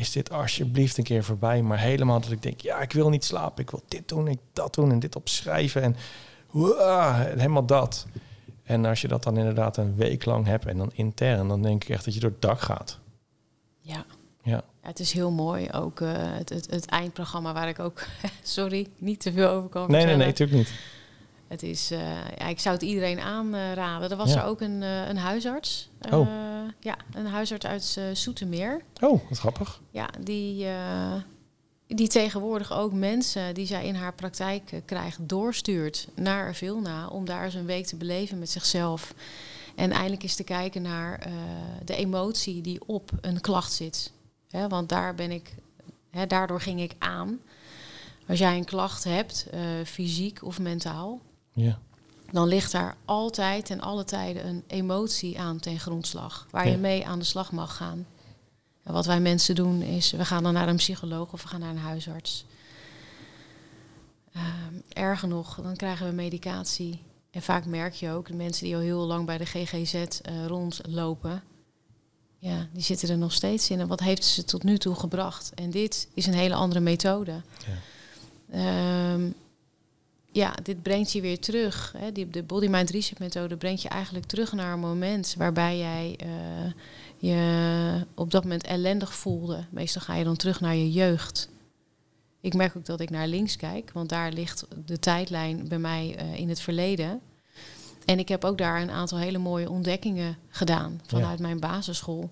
[0.00, 1.62] is dit alsjeblieft een keer voorbij?
[1.62, 3.62] Maar helemaal dat ik denk, ja, ik wil niet slapen.
[3.62, 5.82] Ik wil dit doen, ik dat doen en dit opschrijven.
[5.82, 5.96] En
[6.50, 8.06] Wah, helemaal dat.
[8.62, 11.82] En als je dat dan inderdaad een week lang hebt en dan intern, dan denk
[11.84, 12.98] ik echt dat je door het dak gaat.
[13.80, 14.04] Ja.
[14.42, 15.70] Ja, Ja, het is heel mooi.
[15.72, 18.02] Ook eh, het, het, het eindprogramma waar ik ook,
[18.42, 20.72] sorry, niet te veel over kan nee, nee, nee, natuurlijk niet.
[21.50, 22.00] Het is, eh,
[22.38, 24.10] ja, ik zou het iedereen aanraden.
[24.10, 24.40] Er was Ja.
[24.40, 25.88] er ook een, eh, een huisarts.
[26.10, 26.20] Oh.
[26.28, 28.82] Eh, ja, een huisarts uit Soetermeer.
[29.00, 29.80] Oh, wat grappig.
[29.90, 30.66] Ja, die,
[31.86, 37.44] die tegenwoordig ook mensen die zij in haar praktijk krijgt doorstuurt naar Vilna om daar
[37.44, 39.14] eens een week te beleven met zichzelf.
[39.76, 41.30] En eindelijk eens te kijken naar
[41.84, 44.12] de emotie die op een klacht zit.
[44.50, 45.54] Hè, want daar ben ik,
[46.10, 47.40] hè, daardoor ging ik aan.
[48.28, 49.46] Als jij een klacht hebt,
[49.84, 51.20] fysiek of mentaal,
[51.64, 51.78] Ja,
[52.32, 56.46] dan ligt daar altijd en alle tijden een emotie aan ten grondslag.
[56.50, 56.70] Waar Ja.
[56.70, 58.06] je mee aan de slag mag gaan.
[58.82, 61.60] En wat wij mensen doen is, we gaan dan naar een psycholoog of we gaan
[61.60, 62.44] naar een huisarts.
[64.32, 67.02] Ehm, erger nog, dan krijgen we medicatie.
[67.30, 70.46] En vaak merk je ook, de mensen die al heel lang bij de GGZ eh,
[70.46, 71.42] rondlopen,
[72.38, 73.80] ja, die zitten er nog steeds in.
[73.80, 75.52] En wat heeft ze tot nu toe gebracht?
[75.54, 77.42] En dit is een hele andere methode.
[77.66, 77.78] Ja.
[78.50, 79.30] Ehm,
[80.32, 81.94] ja, dit brengt je weer terug.
[81.96, 82.12] Hè.
[82.12, 86.16] Die, de Body Mind Reset methode brengt je eigenlijk terug naar een moment waarbij jij
[86.18, 86.72] eh,
[87.16, 89.64] je op dat moment ellendig voelde.
[89.70, 91.48] Meestal ga je dan terug naar je jeugd.
[92.40, 96.16] Ik merk ook dat ik naar links kijk, want daar ligt de tijdlijn bij mij
[96.16, 97.20] eh, in het verleden.
[98.04, 102.30] En ik heb ook daar een aantal hele mooie ontdekkingen gedaan vanuit mijn basisschool.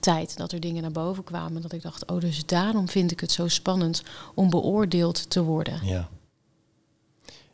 [0.00, 1.62] tijd dat er dingen naar boven kwamen.
[1.62, 4.02] Dat ik dacht, oh, dus daarom vind ik het zo spannend
[4.34, 5.80] om beoordeeld te worden.
[5.82, 6.08] Ja.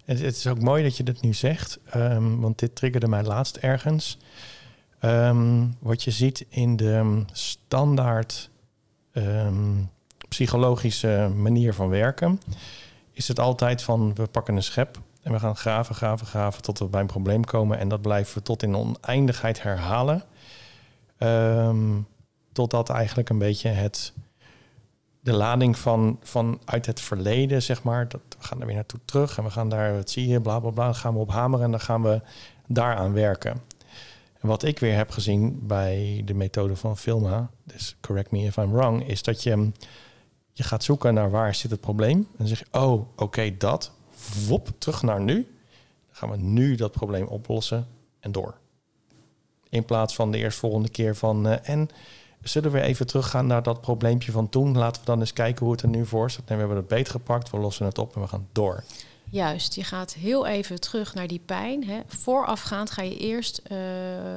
[0.07, 3.57] Het, is ook mooi dat je dit nu zegt, ehm, want dit triggerde mij laatst
[3.57, 4.19] ergens.
[4.99, 8.51] Ehm, wat je ziet in de standaard
[9.13, 9.75] ehm,
[10.29, 12.41] psychologische manier van werken,
[13.13, 16.79] is het altijd van we pakken een schep en we gaan graven, graven, graven tot
[16.79, 17.79] we bij een probleem komen.
[17.79, 20.23] En dat blijven we tot in oneindigheid herhalen.
[22.53, 24.13] Totdat eigenlijk een beetje het,
[25.27, 29.01] de lading van, van uit het verleden, zeg maar, dat, we gaan er weer naartoe
[29.05, 31.31] terug en we gaan daar, wat zie je, bla bla bla, dan gaan we op
[31.31, 32.21] hameren en dan gaan we
[32.67, 33.63] daaraan werken.
[34.41, 38.57] En wat ik weer heb gezien bij de methode van Filma, dus correct me if
[38.57, 39.71] I'm wrong, is dat je,
[40.53, 42.29] je gaat zoeken naar waar zit het probleem.
[42.39, 43.93] En zeg je, oh, oké, dat.
[44.47, 45.35] Wop, terug naar nu.
[46.07, 47.87] Dan gaan we nu dat probleem oplossen
[48.21, 48.59] en door.
[49.69, 51.91] In plaats van de eerstvolgende keer van, eh, en
[52.43, 54.77] zullen we even teruggaan naar dat probleempje van toen?
[54.77, 56.49] Laten we dan eens kijken hoe het er nu voor staat.
[56.49, 58.85] En we hebben het beter gepakt, we lossen het op en we gaan door.
[59.31, 61.85] Juist, je gaat heel even terug naar die pijn.
[61.85, 62.01] Hè.
[62.07, 63.79] Voorafgaand ga je eerst eh,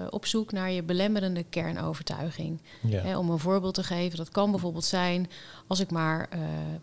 [0.10, 2.62] op zoek naar je belemmerende kernovertuiging.
[2.82, 3.02] Ja.
[3.02, 5.30] Hè, om een voorbeeld te geven, dat kan bijvoorbeeld zijn
[5.68, 6.40] als ik maar, eh,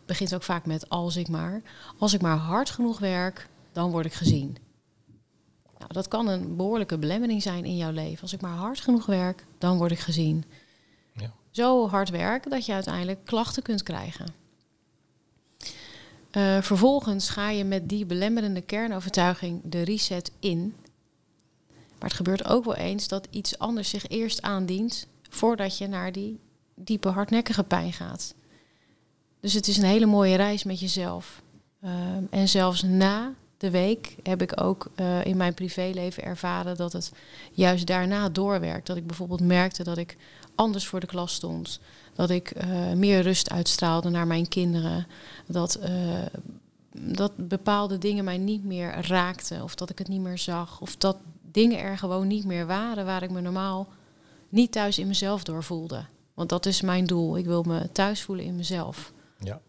[0.06, 1.62] begint ook vaak met als ik maar,
[1.98, 4.56] als ik maar hard genoeg werk, dan word ik gezien.
[5.78, 8.22] Nou, dat kan een behoorlijke belemmering zijn in jouw leven.
[8.22, 10.44] Als ik maar hard genoeg werk, dan word ik gezien.
[11.56, 14.26] Zo hard werken dat je uiteindelijk klachten kunt krijgen.
[16.30, 20.74] Eh, vervolgens ga je met die belemmerende kernovertuiging de reset in.
[21.68, 26.12] Maar het gebeurt ook wel eens dat iets anders zich eerst aandient voordat je naar
[26.12, 26.38] die
[26.74, 28.34] diepe hardnekkige pijn gaat.
[29.40, 31.42] Dus het is een hele mooie reis met jezelf.
[31.80, 36.92] Ehm, en zelfs na de week heb ik ook eh, in mijn privéleven ervaren dat
[36.92, 37.12] het
[37.52, 38.86] juist daarna doorwerkt.
[38.86, 40.16] Dat ik bijvoorbeeld merkte dat ik
[40.56, 41.80] anders voor de klas stond.
[42.14, 45.06] Dat ik eh, meer rust uitstraalde naar mijn kinderen.
[45.46, 46.26] Dat, eh,
[46.98, 49.62] dat bepaalde dingen mij niet meer raakten.
[49.62, 50.80] Of dat ik het niet meer zag.
[50.80, 51.16] Of dat
[51.52, 53.88] dingen er gewoon niet meer waren waar ik me normaal
[54.48, 56.04] niet thuis in mezelf door voelde.
[56.34, 57.36] Want dat is mijn doel.
[57.36, 59.12] Ik wil me thuis voelen in mezelf.
[59.38, 59.60] ja.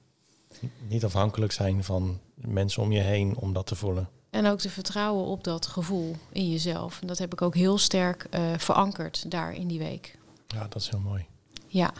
[0.87, 4.09] Niet afhankelijk zijn van mensen om je heen om dat te voelen.
[4.29, 7.01] En ook te vertrouwen op dat gevoel in jezelf.
[7.01, 10.16] En dat heb ik ook heel sterk eh, verankerd daar in die week.
[10.47, 11.25] Ja, dat is heel mooi.
[11.67, 11.93] Ja.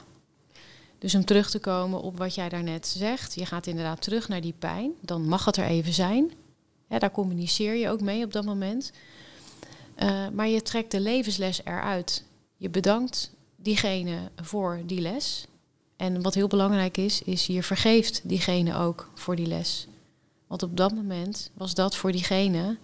[0.98, 3.36] Dus om terug te komen op wat jij daarnet zegt.
[3.36, 4.92] Je gaat inderdaad terug naar die pijn.
[5.02, 6.32] Dan mag het er even zijn.
[6.90, 8.92] Ja, daar communiceer je ook mee op dat moment.
[9.96, 12.24] Eh, maar je trekt de levensles eruit.
[12.58, 15.48] Je bedankt diegene voor die les.
[15.96, 19.88] En wat heel belangrijk is, is je vergeeft diegene ook voor die les.
[20.48, 22.78] Want op dat moment was dat voor diegene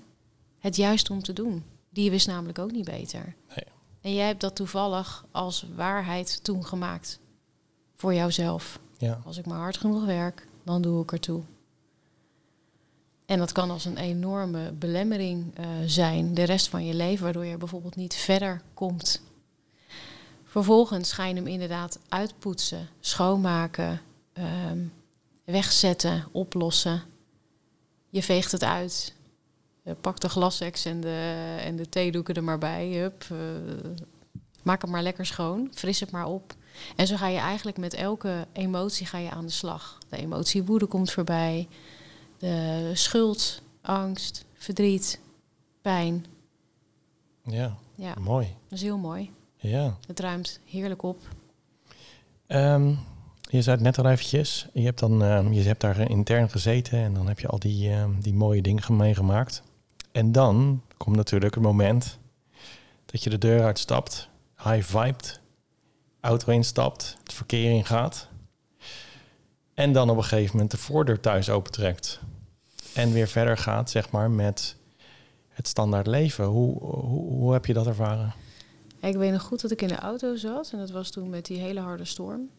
[0.59, 1.63] het juist om te doen.
[1.89, 3.35] Die wist namelijk ook niet beter.
[3.55, 3.72] Nee.
[4.03, 7.19] En jij hebt dat toevallig als waarheid toen gemaakt.
[7.95, 8.79] Voor jouzelf.
[8.97, 11.41] Ja, Als ik maar hard genoeg werk, dan doe ik ertoe.
[13.25, 17.45] En dat kan als een enorme belemmering eh, zijn de rest van je leven, waardoor
[17.45, 19.21] je bijvoorbeeld niet verder komt.
[20.43, 24.01] Vervolgens ga je hem inderdaad uitpoetsen, schoonmaken,
[24.33, 24.85] ehm,
[25.43, 27.03] wegzetten, oplossen.
[28.09, 29.13] Je veegt het uit.
[29.83, 32.87] Je pakt de glasseks en de, en de theedoeken er maar bij.
[32.87, 33.37] Hup, eh,
[34.63, 35.69] maak het maar lekker schoon.
[35.73, 36.55] Fris het maar op.
[36.95, 39.97] En zo ga je eigenlijk met elke emotie ga je aan de slag.
[40.09, 41.67] De emotie woede komt voorbij.
[42.37, 45.19] De schuld, angst, verdriet,
[45.81, 46.25] pijn.
[47.43, 48.47] ja, Ja, mooi.
[48.69, 49.31] dat is heel mooi.
[49.57, 49.97] Ja.
[50.07, 51.17] Het ruimt heerlijk op.
[52.47, 52.87] Ehm,
[53.41, 54.67] je zei het net al eventjes.
[54.73, 57.89] Je hebt, dan, ehm, je hebt daar intern gezeten en dan heb je al die,
[57.91, 59.63] ehm, die mooie dingen meegemaakt.
[60.13, 62.17] En dan komt natuurlijk het moment
[63.05, 64.29] dat je de deur uitstapt,
[64.63, 65.39] high vibed,
[66.19, 68.27] auto instapt, het verkeer ingaat.
[69.73, 72.19] En dan op een gegeven moment de voordeur thuis opentrekt.
[72.93, 74.75] En weer verder gaat, zeg maar, met
[75.49, 76.45] het standaard leven.
[76.45, 78.33] Hoe, hoe, hoe heb je dat ervaren?
[78.99, 80.69] Ik weet nog goed dat ik in de auto zat.
[80.71, 82.49] En dat was toen met die hele harde storm.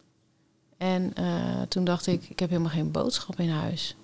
[0.77, 3.95] En eh, toen dacht ik, ik heb helemaal geen boodschap in huis.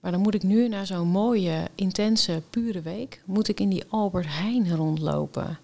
[0.00, 3.22] Maar dan moet ik nu na zo'n mooie, intense, pure week...
[3.24, 5.58] moet ik in die Albert Heijn rondlopen.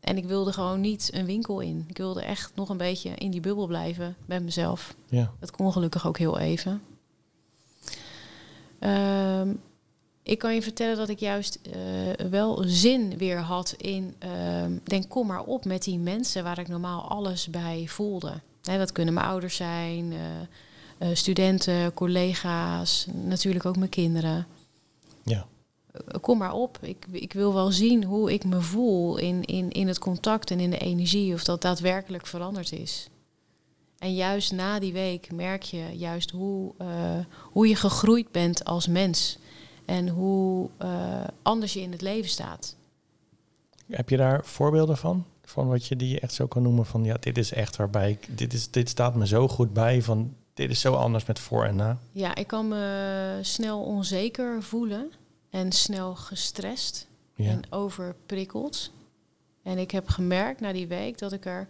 [0.00, 1.84] En ik wilde gewoon niet een winkel in.
[1.88, 4.94] Ik wilde echt nog een beetje in die bubbel blijven met mezelf.
[5.08, 6.82] Ja, Dat kon gelukkig ook heel even.
[8.78, 9.54] Ehm,
[10.22, 14.14] ik kan je vertellen dat ik juist eh, wel zin weer had in...
[14.18, 18.32] ehm, denk, kom maar op met die mensen waar ik normaal alles bij voelde.
[18.62, 20.18] Hè, dat kunnen mijn ouders zijn, eh,
[20.98, 24.46] eh, studenten, collega's, natuurlijk ook mijn kinderen.
[25.24, 25.46] ja,
[26.20, 26.78] kom maar op.
[26.80, 30.60] Ik, ik wil wel zien hoe ik me voel in, in, in het contact en
[30.60, 33.08] in de energie, of dat daadwerkelijk veranderd is.
[33.98, 36.88] En juist na die week merk je juist hoe, eh,
[37.42, 39.38] hoe je gegroeid bent als mens.
[39.84, 42.76] En hoe eh, anders je in het leven staat.
[43.86, 45.24] Heb je daar voorbeelden van?
[45.44, 48.38] Van wat je die echt zo kan noemen van ja, dit is echt waarbij ik,
[48.38, 51.64] dit, is, dit staat me zo goed bij van dit is zo anders met voor
[51.64, 51.98] en na.
[52.12, 55.12] Ja, ik kan me snel onzeker voelen
[55.50, 57.50] en snel gestrest Ja.
[57.50, 58.90] en overprikkeld.
[59.62, 61.68] En ik heb gemerkt na die week dat ik er,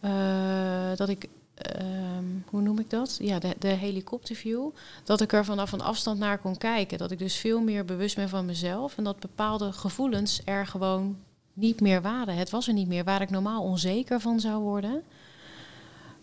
[0.00, 3.16] eh, dat ik, ehm, hoe noem ik dat?
[3.20, 4.68] Ja, de, de helikopterview.
[5.04, 6.98] Dat ik er vanaf een afstand naar kon kijken.
[6.98, 8.96] Dat ik dus veel meer bewust ben van mezelf.
[8.98, 11.16] En dat bepaalde gevoelens er gewoon
[11.52, 12.36] niet meer waren.
[12.36, 15.02] Het was er niet meer waar ik normaal onzeker van zou worden.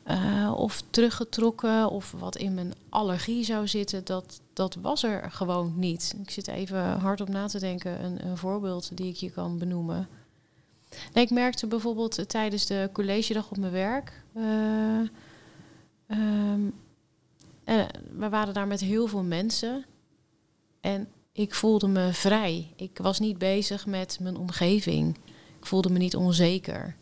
[0.10, 5.74] Eh, of teruggetrokken of wat in mijn allergie zou zitten, dat, dat was er gewoon
[5.76, 6.15] niet.
[6.22, 9.58] Ik zit even hard op na te denken, een, een voorbeeld die ik je kan
[9.58, 10.08] benoemen.
[11.13, 14.24] Nee, ik merkte bijvoorbeeld eh, tijdens de collegedag op mijn werk.
[14.34, 15.00] eh,
[16.08, 16.69] ehm,
[17.63, 19.86] eh, we waren daar met heel veel mensen.
[20.82, 22.74] En ik voelde me vrij.
[22.76, 25.17] Ik was niet bezig met mijn omgeving.
[25.60, 26.95] Ik voelde me niet onzeker.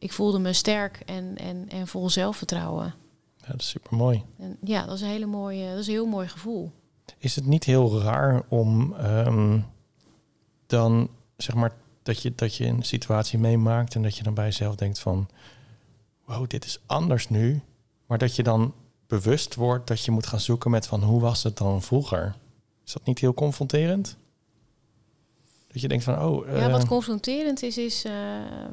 [0.00, 2.94] Ik voelde me sterk en, en, en vol zelfvertrouwen.
[3.36, 4.24] Ja, dat is super mooi.
[4.38, 6.72] En ja, dat is een hele mooie, dat is een heel mooi gevoel.
[7.18, 9.60] Is het niet heel raar om ehm,
[10.66, 14.44] dan zeg maar dat je, dat je een situatie meemaakt en dat je dan bij
[14.44, 15.28] jezelf denkt van
[16.24, 17.62] wow, dit is anders nu.
[18.06, 18.74] Maar dat je dan
[19.06, 22.36] bewust wordt dat je moet gaan zoeken met van hoe was het dan vroeger?
[22.84, 24.16] Is dat niet heel confronterend?
[25.72, 28.12] Dat je denkt van oh, ja, eh, wat confronterend is, is, eh,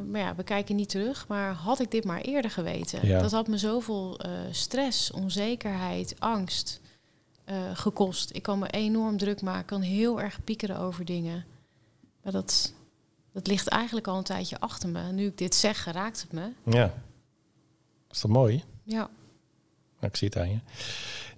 [0.10, 3.08] maar ja, we kijken niet terug, maar had ik dit maar eerder geweten?
[3.08, 3.22] Ja.
[3.22, 6.82] Dat had me zoveel eh, stress, onzekerheid, angst
[7.44, 8.36] eh, gekost.
[8.36, 11.46] Ik kan me enorm druk maken, kan heel erg piekeren over dingen.
[12.24, 12.74] Maar dat,
[13.34, 15.12] dat ligt eigenlijk al een tijdje achter me.
[15.12, 16.50] Nu ik dit zeg, raakt het me.
[16.64, 16.94] ja.
[18.12, 18.64] Is dat mooi?
[18.84, 19.10] Ja,
[20.00, 20.60] Nou, ik zie het aan je.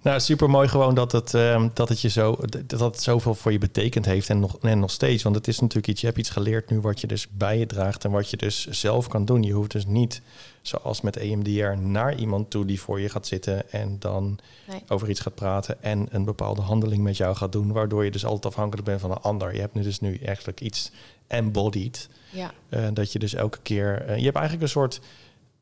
[0.02, 3.52] Nou, super mooi gewoon dat het, ehm, dat het je zo dat het zoveel voor
[3.52, 5.22] je betekend heeft en nog, en nog steeds.
[5.22, 7.66] Want het is natuurlijk iets, je hebt iets geleerd nu wat je dus bij je
[7.66, 9.42] draagt en wat je dus zelf kan doen.
[9.42, 10.22] Je hoeft dus niet,
[10.62, 14.82] zoals met EMDR, naar iemand toe die voor je gaat zitten en dan nee.
[14.88, 18.24] over iets gaat praten en een bepaalde handeling met jou gaat doen, waardoor je dus
[18.24, 19.54] altijd afhankelijk bent van een ander.
[19.54, 20.90] Je hebt nu dus nu eigenlijk iets
[21.26, 25.00] embodied, Ja, eh, dat je dus elke keer, eh, je hebt eigenlijk een soort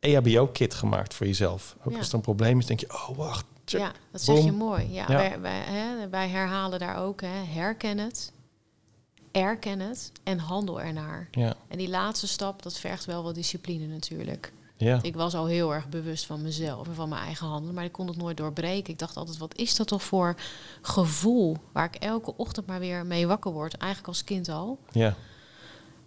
[0.00, 1.76] EHBO-kit gemaakt voor jezelf.
[1.84, 1.98] Ook Ja.
[1.98, 3.80] als er een probleem is, denk je, oh wacht, check.
[3.80, 4.54] ja dat zeg je Boom.
[4.56, 4.92] mooi.
[4.92, 5.16] Ja, Ja.
[5.16, 8.32] Wij, wij, hè, wij herhalen daar ook, hè, herken het,
[9.32, 11.28] erken het en handel ernaar.
[11.30, 14.52] Ja, En die laatste stap, dat vergt wel wat discipline natuurlijk.
[14.76, 17.84] ja, Ik was al heel erg bewust van mezelf en van mijn eigen handelen, maar
[17.84, 18.92] ik kon het nooit doorbreken.
[18.92, 20.34] Ik dacht altijd, wat is dat toch voor
[20.82, 24.78] gevoel waar ik elke ochtend maar weer mee wakker word, eigenlijk als kind al.
[24.90, 25.14] ja,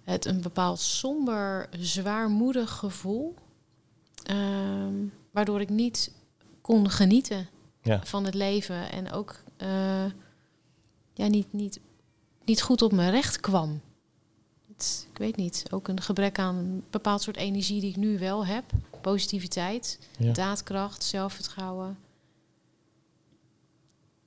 [0.03, 3.35] Het een bepaald somber, zwaarmoedig gevoel,
[4.31, 4.93] ehm,
[5.31, 6.11] waardoor ik niet
[6.61, 7.47] kon genieten
[7.81, 8.01] ja.
[8.03, 10.05] van het leven en ook eh,
[11.13, 11.79] ja, niet, niet,
[12.45, 13.81] niet goed op mijn recht kwam.
[14.67, 18.19] Het, ik weet niet, ook een gebrek aan een bepaald soort energie die ik nu
[18.19, 18.63] wel heb.
[19.01, 20.33] Positiviteit, ja.
[20.33, 21.97] daadkracht, zelfvertrouwen.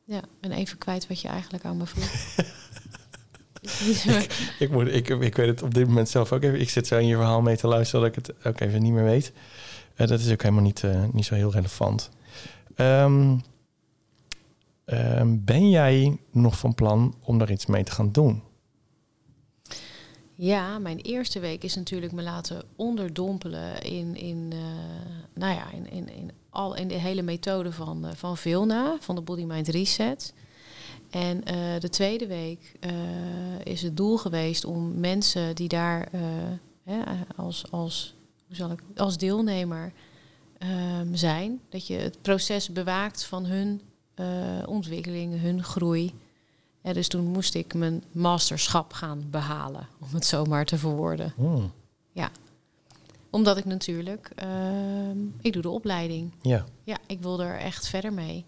[0.04, 2.10] Ja, ben even kwijt wat je eigenlijk aan me vroeg.
[4.58, 6.60] Ik, moet, ik, ik weet het op dit moment zelf ook even.
[6.60, 8.92] Ik zit zo in je verhaal mee te luisteren dat ik het ook even niet
[8.92, 9.32] meer weet.
[9.94, 12.11] Eh, dat is ook helemaal niet, eh, niet zo heel relevant.
[12.74, 13.37] Ehm,
[14.85, 18.42] ehm, ben jij nog van plan om daar iets mee te gaan doen?
[20.37, 24.59] Ja, mijn eerste week is natuurlijk me laten onderdompelen in, in, eh,
[25.35, 29.20] nou ja, in, in, in, al, in de hele methode van, van Vilna, van de
[29.20, 30.35] Body Mind Reset.
[31.11, 31.40] En
[31.80, 32.72] de tweede week
[33.62, 36.09] is het doel geweest om mensen die daar
[36.85, 37.02] hè,
[37.37, 38.13] als, als,
[38.56, 39.92] hoe zal ik, als deelnemer
[40.58, 43.80] ehm, zijn, dat je het proces bewaakt van hun
[44.14, 44.26] eh,
[44.66, 46.14] ontwikkeling, hun groei.
[46.82, 51.32] Ja, dus toen moest ik mijn masterschap gaan behalen, om het zo maar te verwoorden.
[51.36, 51.72] Hmm,
[53.30, 56.32] Omdat ik natuurlijk, ehm, ik doe de opleiding.
[56.42, 58.44] Ja, Ja, ik wil er echt verder mee.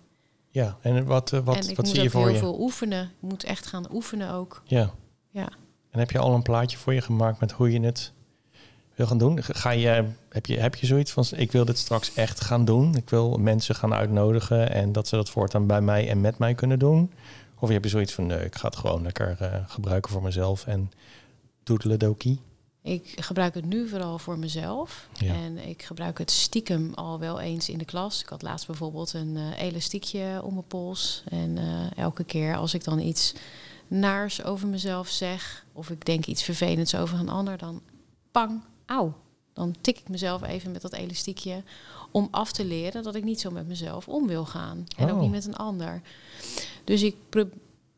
[0.49, 0.77] ja.
[0.81, 2.39] En wat, eh, wat, ik wat moet zie je voor heel je?
[2.39, 3.03] veel oefenen.
[3.05, 4.63] Ik moet echt gaan oefenen ook.
[4.65, 4.95] Ja.
[5.31, 5.49] Ja.
[5.91, 8.13] En heb je al een plaatje voor je gemaakt met hoe je het
[8.97, 9.43] wil gaan doen?
[9.43, 12.95] Ga je, heb, je, heb je zoiets van, ik wil dit straks echt gaan doen?
[12.95, 16.55] Ik wil mensen gaan uitnodigen en dat ze dat voortaan bij mij en met mij
[16.55, 17.13] kunnen doen?
[17.59, 20.67] Of heb je zoiets van, nee, ik ga het gewoon lekker eh, gebruiken voor mezelf
[20.67, 20.91] en
[21.63, 22.41] doedeledokie?
[22.83, 25.09] Ik gebruik het nu vooral voor mezelf.
[25.13, 25.35] Ja.
[25.35, 28.23] En ik gebruik het stiekem al wel eens in de klas.
[28.23, 31.23] Ik had laatst bijvoorbeeld een eh, elastiekje om mijn pols.
[31.29, 33.35] En eh, elke keer als ik dan iets
[33.89, 35.65] naars over mezelf zeg...
[35.73, 37.83] of ik denk iets vervelends over een ander, dan
[38.31, 39.15] pang, auw.
[39.53, 41.63] Dan tik ik mezelf even met dat elastiekje
[42.11, 44.87] om af te leren dat ik niet zo met mezelf om wil gaan.
[44.97, 45.21] En ook Oh.
[45.21, 46.01] niet met een ander.
[46.85, 47.49] Dus ik pro-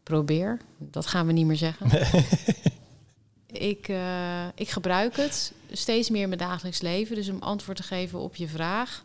[0.02, 1.86] probeer, dat gaan we niet meer zeggen.
[3.70, 7.16] ik, eh, ik gebruik het steeds meer in mijn dagelijks leven.
[7.16, 9.04] Dus om antwoord te geven op je vraag.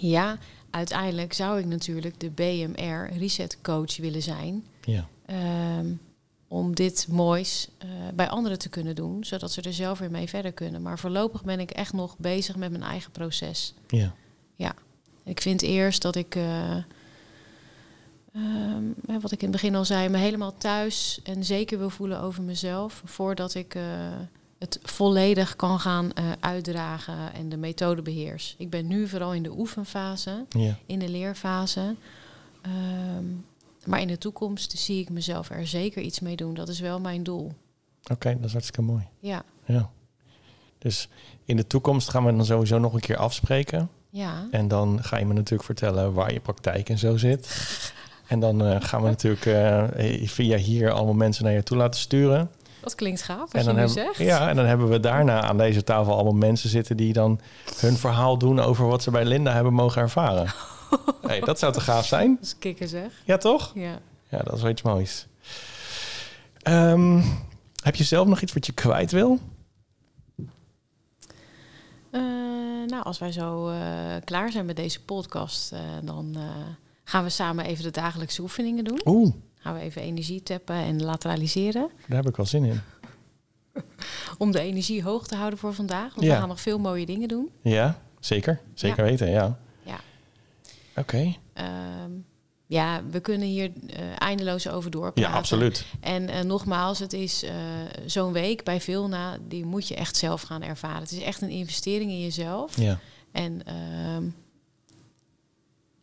[0.00, 0.38] Ja,
[0.70, 4.64] uiteindelijk zou ik natuurlijk de BMR Reset Coach willen zijn.
[4.84, 5.08] Ja.
[5.26, 5.86] Ehm,
[6.48, 10.28] om dit moois eh, bij anderen te kunnen doen, zodat ze er zelf weer mee
[10.28, 10.82] verder kunnen.
[10.82, 13.74] Maar voorlopig ben ik echt nog bezig met mijn eigen proces.
[13.88, 14.14] Ja.
[15.24, 16.76] Ik vind eerst dat ik, eh,
[18.34, 18.82] ehm,
[19.20, 22.42] wat ik in het begin al zei, me helemaal thuis en zeker wil voelen over
[22.42, 23.02] mezelf.
[23.04, 23.82] Voordat ik eh,
[24.58, 28.54] het volledig kan gaan uitdragen en de methode beheers.
[28.58, 30.78] Ik ben nu vooral in de oefenfase, Ja.
[30.86, 31.94] in de leerfase.
[32.62, 33.24] Ehm,
[33.86, 36.54] maar in de toekomst zie ik mezelf er zeker iets mee doen.
[36.54, 37.52] Dat is wel mijn doel.
[38.12, 39.06] Oké, dat is hartstikke mooi.
[39.18, 39.90] Ja, Ja.
[40.78, 41.08] Dus
[41.44, 43.90] in de toekomst gaan we dan sowieso nog een keer afspreken.
[44.10, 44.46] ja.
[44.50, 47.46] En dan ga je me natuurlijk vertellen waar je praktijk en zo zit.
[48.28, 52.00] En dan eh, gaan we natuurlijk eh, via hier allemaal mensen naar je toe laten
[52.00, 52.50] sturen.
[52.80, 54.16] dat klinkt gaaf als je nu zegt.
[54.18, 57.40] ja, en dan hebben we daarna aan deze tafel allemaal mensen zitten die dan
[57.80, 60.46] hun verhaal doen over wat ze bij Linda hebben mogen ervaren.
[61.26, 62.34] hey, dat zou te gaaf zijn?
[62.34, 63.12] Dat is kikker zeg.
[63.24, 63.72] Ja, toch?
[63.74, 64.00] Ja.
[64.28, 65.26] Ja, dat is wel iets moois.
[66.62, 67.22] Ehm,
[67.82, 69.38] heb je zelf nog iets wat je kwijt wil?
[72.10, 72.20] Eh,
[72.86, 73.80] nou, als wij zo eh,
[74.24, 76.36] klaar zijn met deze podcast, eh, dan
[77.04, 79.00] gaan we samen even de dagelijkse oefeningen doen.
[79.04, 81.90] Oeh, Gaan we even energie tappen en lateraliseren.
[82.06, 82.80] daar heb ik wel zin in.
[84.38, 86.14] Om de energie hoog te houden voor vandaag.
[86.14, 86.32] Want Ja.
[86.32, 87.50] we gaan nog veel mooie dingen doen.
[87.62, 88.60] Ja, zeker.
[88.74, 89.10] Zeker Ja.
[89.10, 89.58] weten, ja.
[90.98, 91.34] Oké.
[91.52, 92.10] Ehm,
[92.66, 95.32] ja, we kunnen hier eh, eindeloos over doorpraten.
[95.32, 95.84] Ja, absoluut.
[96.00, 97.54] En eh, nogmaals, het is eh,
[98.06, 101.02] zo'n week bij Vilna, die moet je echt zelf gaan ervaren.
[101.02, 102.80] Het is echt een investering in jezelf.
[102.80, 102.98] Ja.
[103.32, 104.24] En ehm,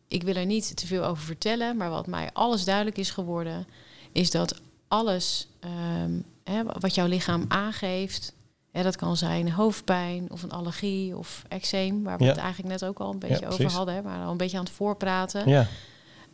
[0.08, 3.66] ik wil er niet te veel over vertellen, maar wat mij alles duidelijk is geworden,
[4.12, 6.12] is dat alles ehm,
[6.44, 8.32] hè, wat jouw lichaam aangeeft,
[8.76, 12.30] hè, dat kan zijn hoofdpijn of een allergie of eczeem, waar we Ja.
[12.30, 14.58] het eigenlijk net ook al een beetje Ja, over hadden, hè, maar al een beetje
[14.58, 15.66] aan het voorpraten, Ja.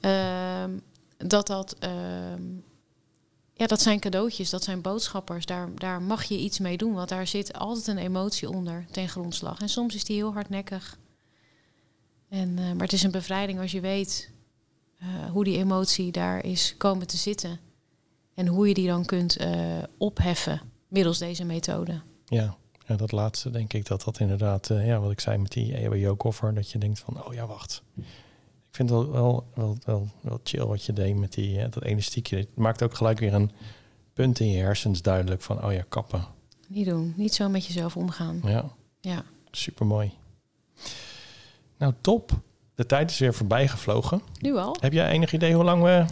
[0.01, 0.71] ehm,
[1.19, 2.43] dat dat ehm,
[3.55, 5.47] ja, dat zijn cadeautjes, dat zijn boodschappers.
[5.47, 9.09] Daar, daar mag je iets mee doen, want daar zit altijd een emotie onder ten
[9.09, 9.61] grondslag.
[9.61, 10.99] En soms is die heel hardnekkig.
[12.29, 14.31] En, eh, maar het is een bevrijding als je weet
[14.99, 17.61] eh, hoe die emotie daar is komen te zitten.
[18.35, 19.53] En hoe je die dan kunt eh,
[19.99, 22.01] opheffen middels deze methode.
[22.33, 22.57] Ja.
[22.87, 25.75] ja, dat laatste denk ik dat dat inderdaad, eh, ja, wat ik zei met die
[25.75, 27.83] EHBO-koffer, dat je denkt van, oh ja, wacht.
[27.97, 31.83] Ik vind het wel, wel, wel, wel, chill wat je deed met die, eh, dat
[31.83, 32.37] elastiekje.
[32.37, 33.51] Het maakt ook gelijk weer een
[34.13, 36.25] punt in je hersens duidelijk van, oh ja, kappen.
[36.69, 38.41] Niet doen, niet zo met jezelf omgaan.
[38.45, 38.71] Ja,
[39.01, 40.13] Ja, super mooi.
[41.79, 42.41] Nou, top.
[42.75, 44.23] De tijd is weer voorbij gevlogen.
[44.41, 44.77] nu al?
[44.81, 46.05] Heb jij enig idee hoe lang we,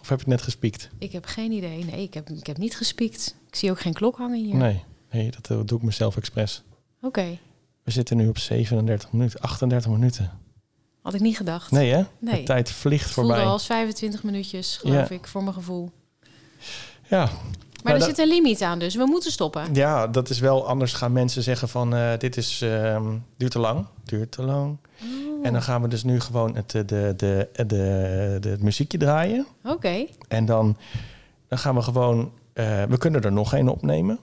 [0.00, 0.90] of heb je net gespiekt?
[0.98, 1.84] Ik heb geen idee.
[1.84, 3.36] Nee, ik heb, ik heb niet gespiekt.
[3.48, 4.56] Ik zie ook geen klok hangen hier.
[4.56, 4.82] Nee,
[5.12, 6.62] nee dat eh, doe ik mezelf expres.
[7.02, 7.38] Oké,
[7.82, 10.30] We zitten nu op 37 minuten, 38 minuten.
[11.02, 11.70] had ik niet gedacht.
[11.70, 12.02] Nee hè?
[12.18, 12.36] Nee.
[12.38, 13.46] De tijd vliegt Het voelde voorbij.
[13.48, 15.14] al als 25 minuutjes, geloof Ja.
[15.14, 15.90] ik, voor mijn gevoel.
[17.08, 17.28] Ja,
[17.82, 19.74] Maar er dat- zit een limiet aan, dus we moeten stoppen.
[19.74, 20.92] ja, dat is wel anders.
[20.92, 24.76] Gaan mensen zeggen van eh, dit is, ehm, duurt te lang, duurt te lang.
[25.02, 25.46] Oh.
[25.46, 28.62] En dan gaan we dus nu gewoon het, eh, de, de, de, de, de, het
[28.62, 29.46] muziekje draaien.
[29.64, 30.76] Oké, En dan,
[31.48, 32.32] dan gaan we gewoon,
[32.88, 34.18] we kunnen er nog één opnemen.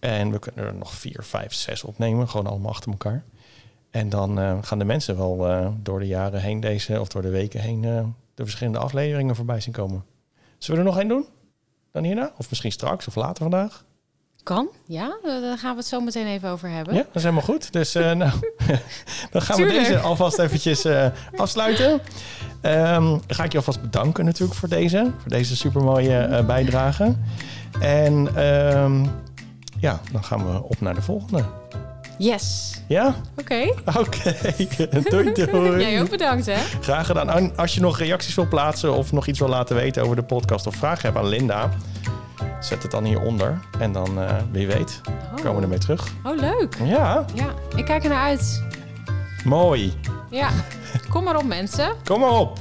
[0.00, 2.28] En we kunnen er nog vier, vijf, zes opnemen.
[2.28, 3.24] Gewoon allemaal achter elkaar.
[3.90, 7.22] En dan eh, gaan de mensen wel eh, door de jaren heen deze, of door
[7.22, 10.04] de weken heen, eh, de verschillende afleveringen voorbij zien komen.
[10.58, 11.26] Zullen we er nog één doen?
[11.92, 12.32] Dan hierna?
[12.36, 13.86] Of misschien straks of later vandaag?
[14.42, 14.68] kan.
[14.86, 16.94] Ja, daar gaan we het zo meteen even over hebben.
[16.94, 17.72] Ja, dat is helemaal goed.
[17.72, 18.16] Dus nou,
[19.32, 19.78] dan gaan Tuurlijk.
[19.78, 20.86] we deze alvast eventjes
[21.36, 22.00] afsluiten.
[22.60, 27.16] Ehm, ga ik je alvast bedanken natuurlijk voor deze, voor deze supermooie bijdrage.
[27.80, 29.06] En ehm,
[29.80, 31.44] ja, dan gaan we op naar de volgende.
[32.18, 32.80] Yes.
[32.86, 33.14] Ja?
[33.36, 33.72] Oké.
[33.98, 34.34] Oké.
[35.10, 35.80] doei doei.
[35.80, 36.56] Jij ook bedankt, hè?
[36.80, 37.30] Graag gedaan.
[37.30, 40.22] En als je nog reacties wil plaatsen of nog iets wil laten weten over de
[40.22, 41.70] podcast of vragen hebt aan Linda,
[42.60, 43.58] zet het dan hieronder.
[43.78, 45.00] En dan, eh, wie weet,
[45.34, 46.08] komen we ermee terug.
[46.24, 46.76] Oh, leuk.
[46.84, 48.62] Ja, Ja, ik kijk er naar uit.
[49.44, 49.94] mooi.
[50.30, 50.50] Ja,
[51.08, 51.92] kom maar op, mensen.
[52.04, 52.58] Kom maar op.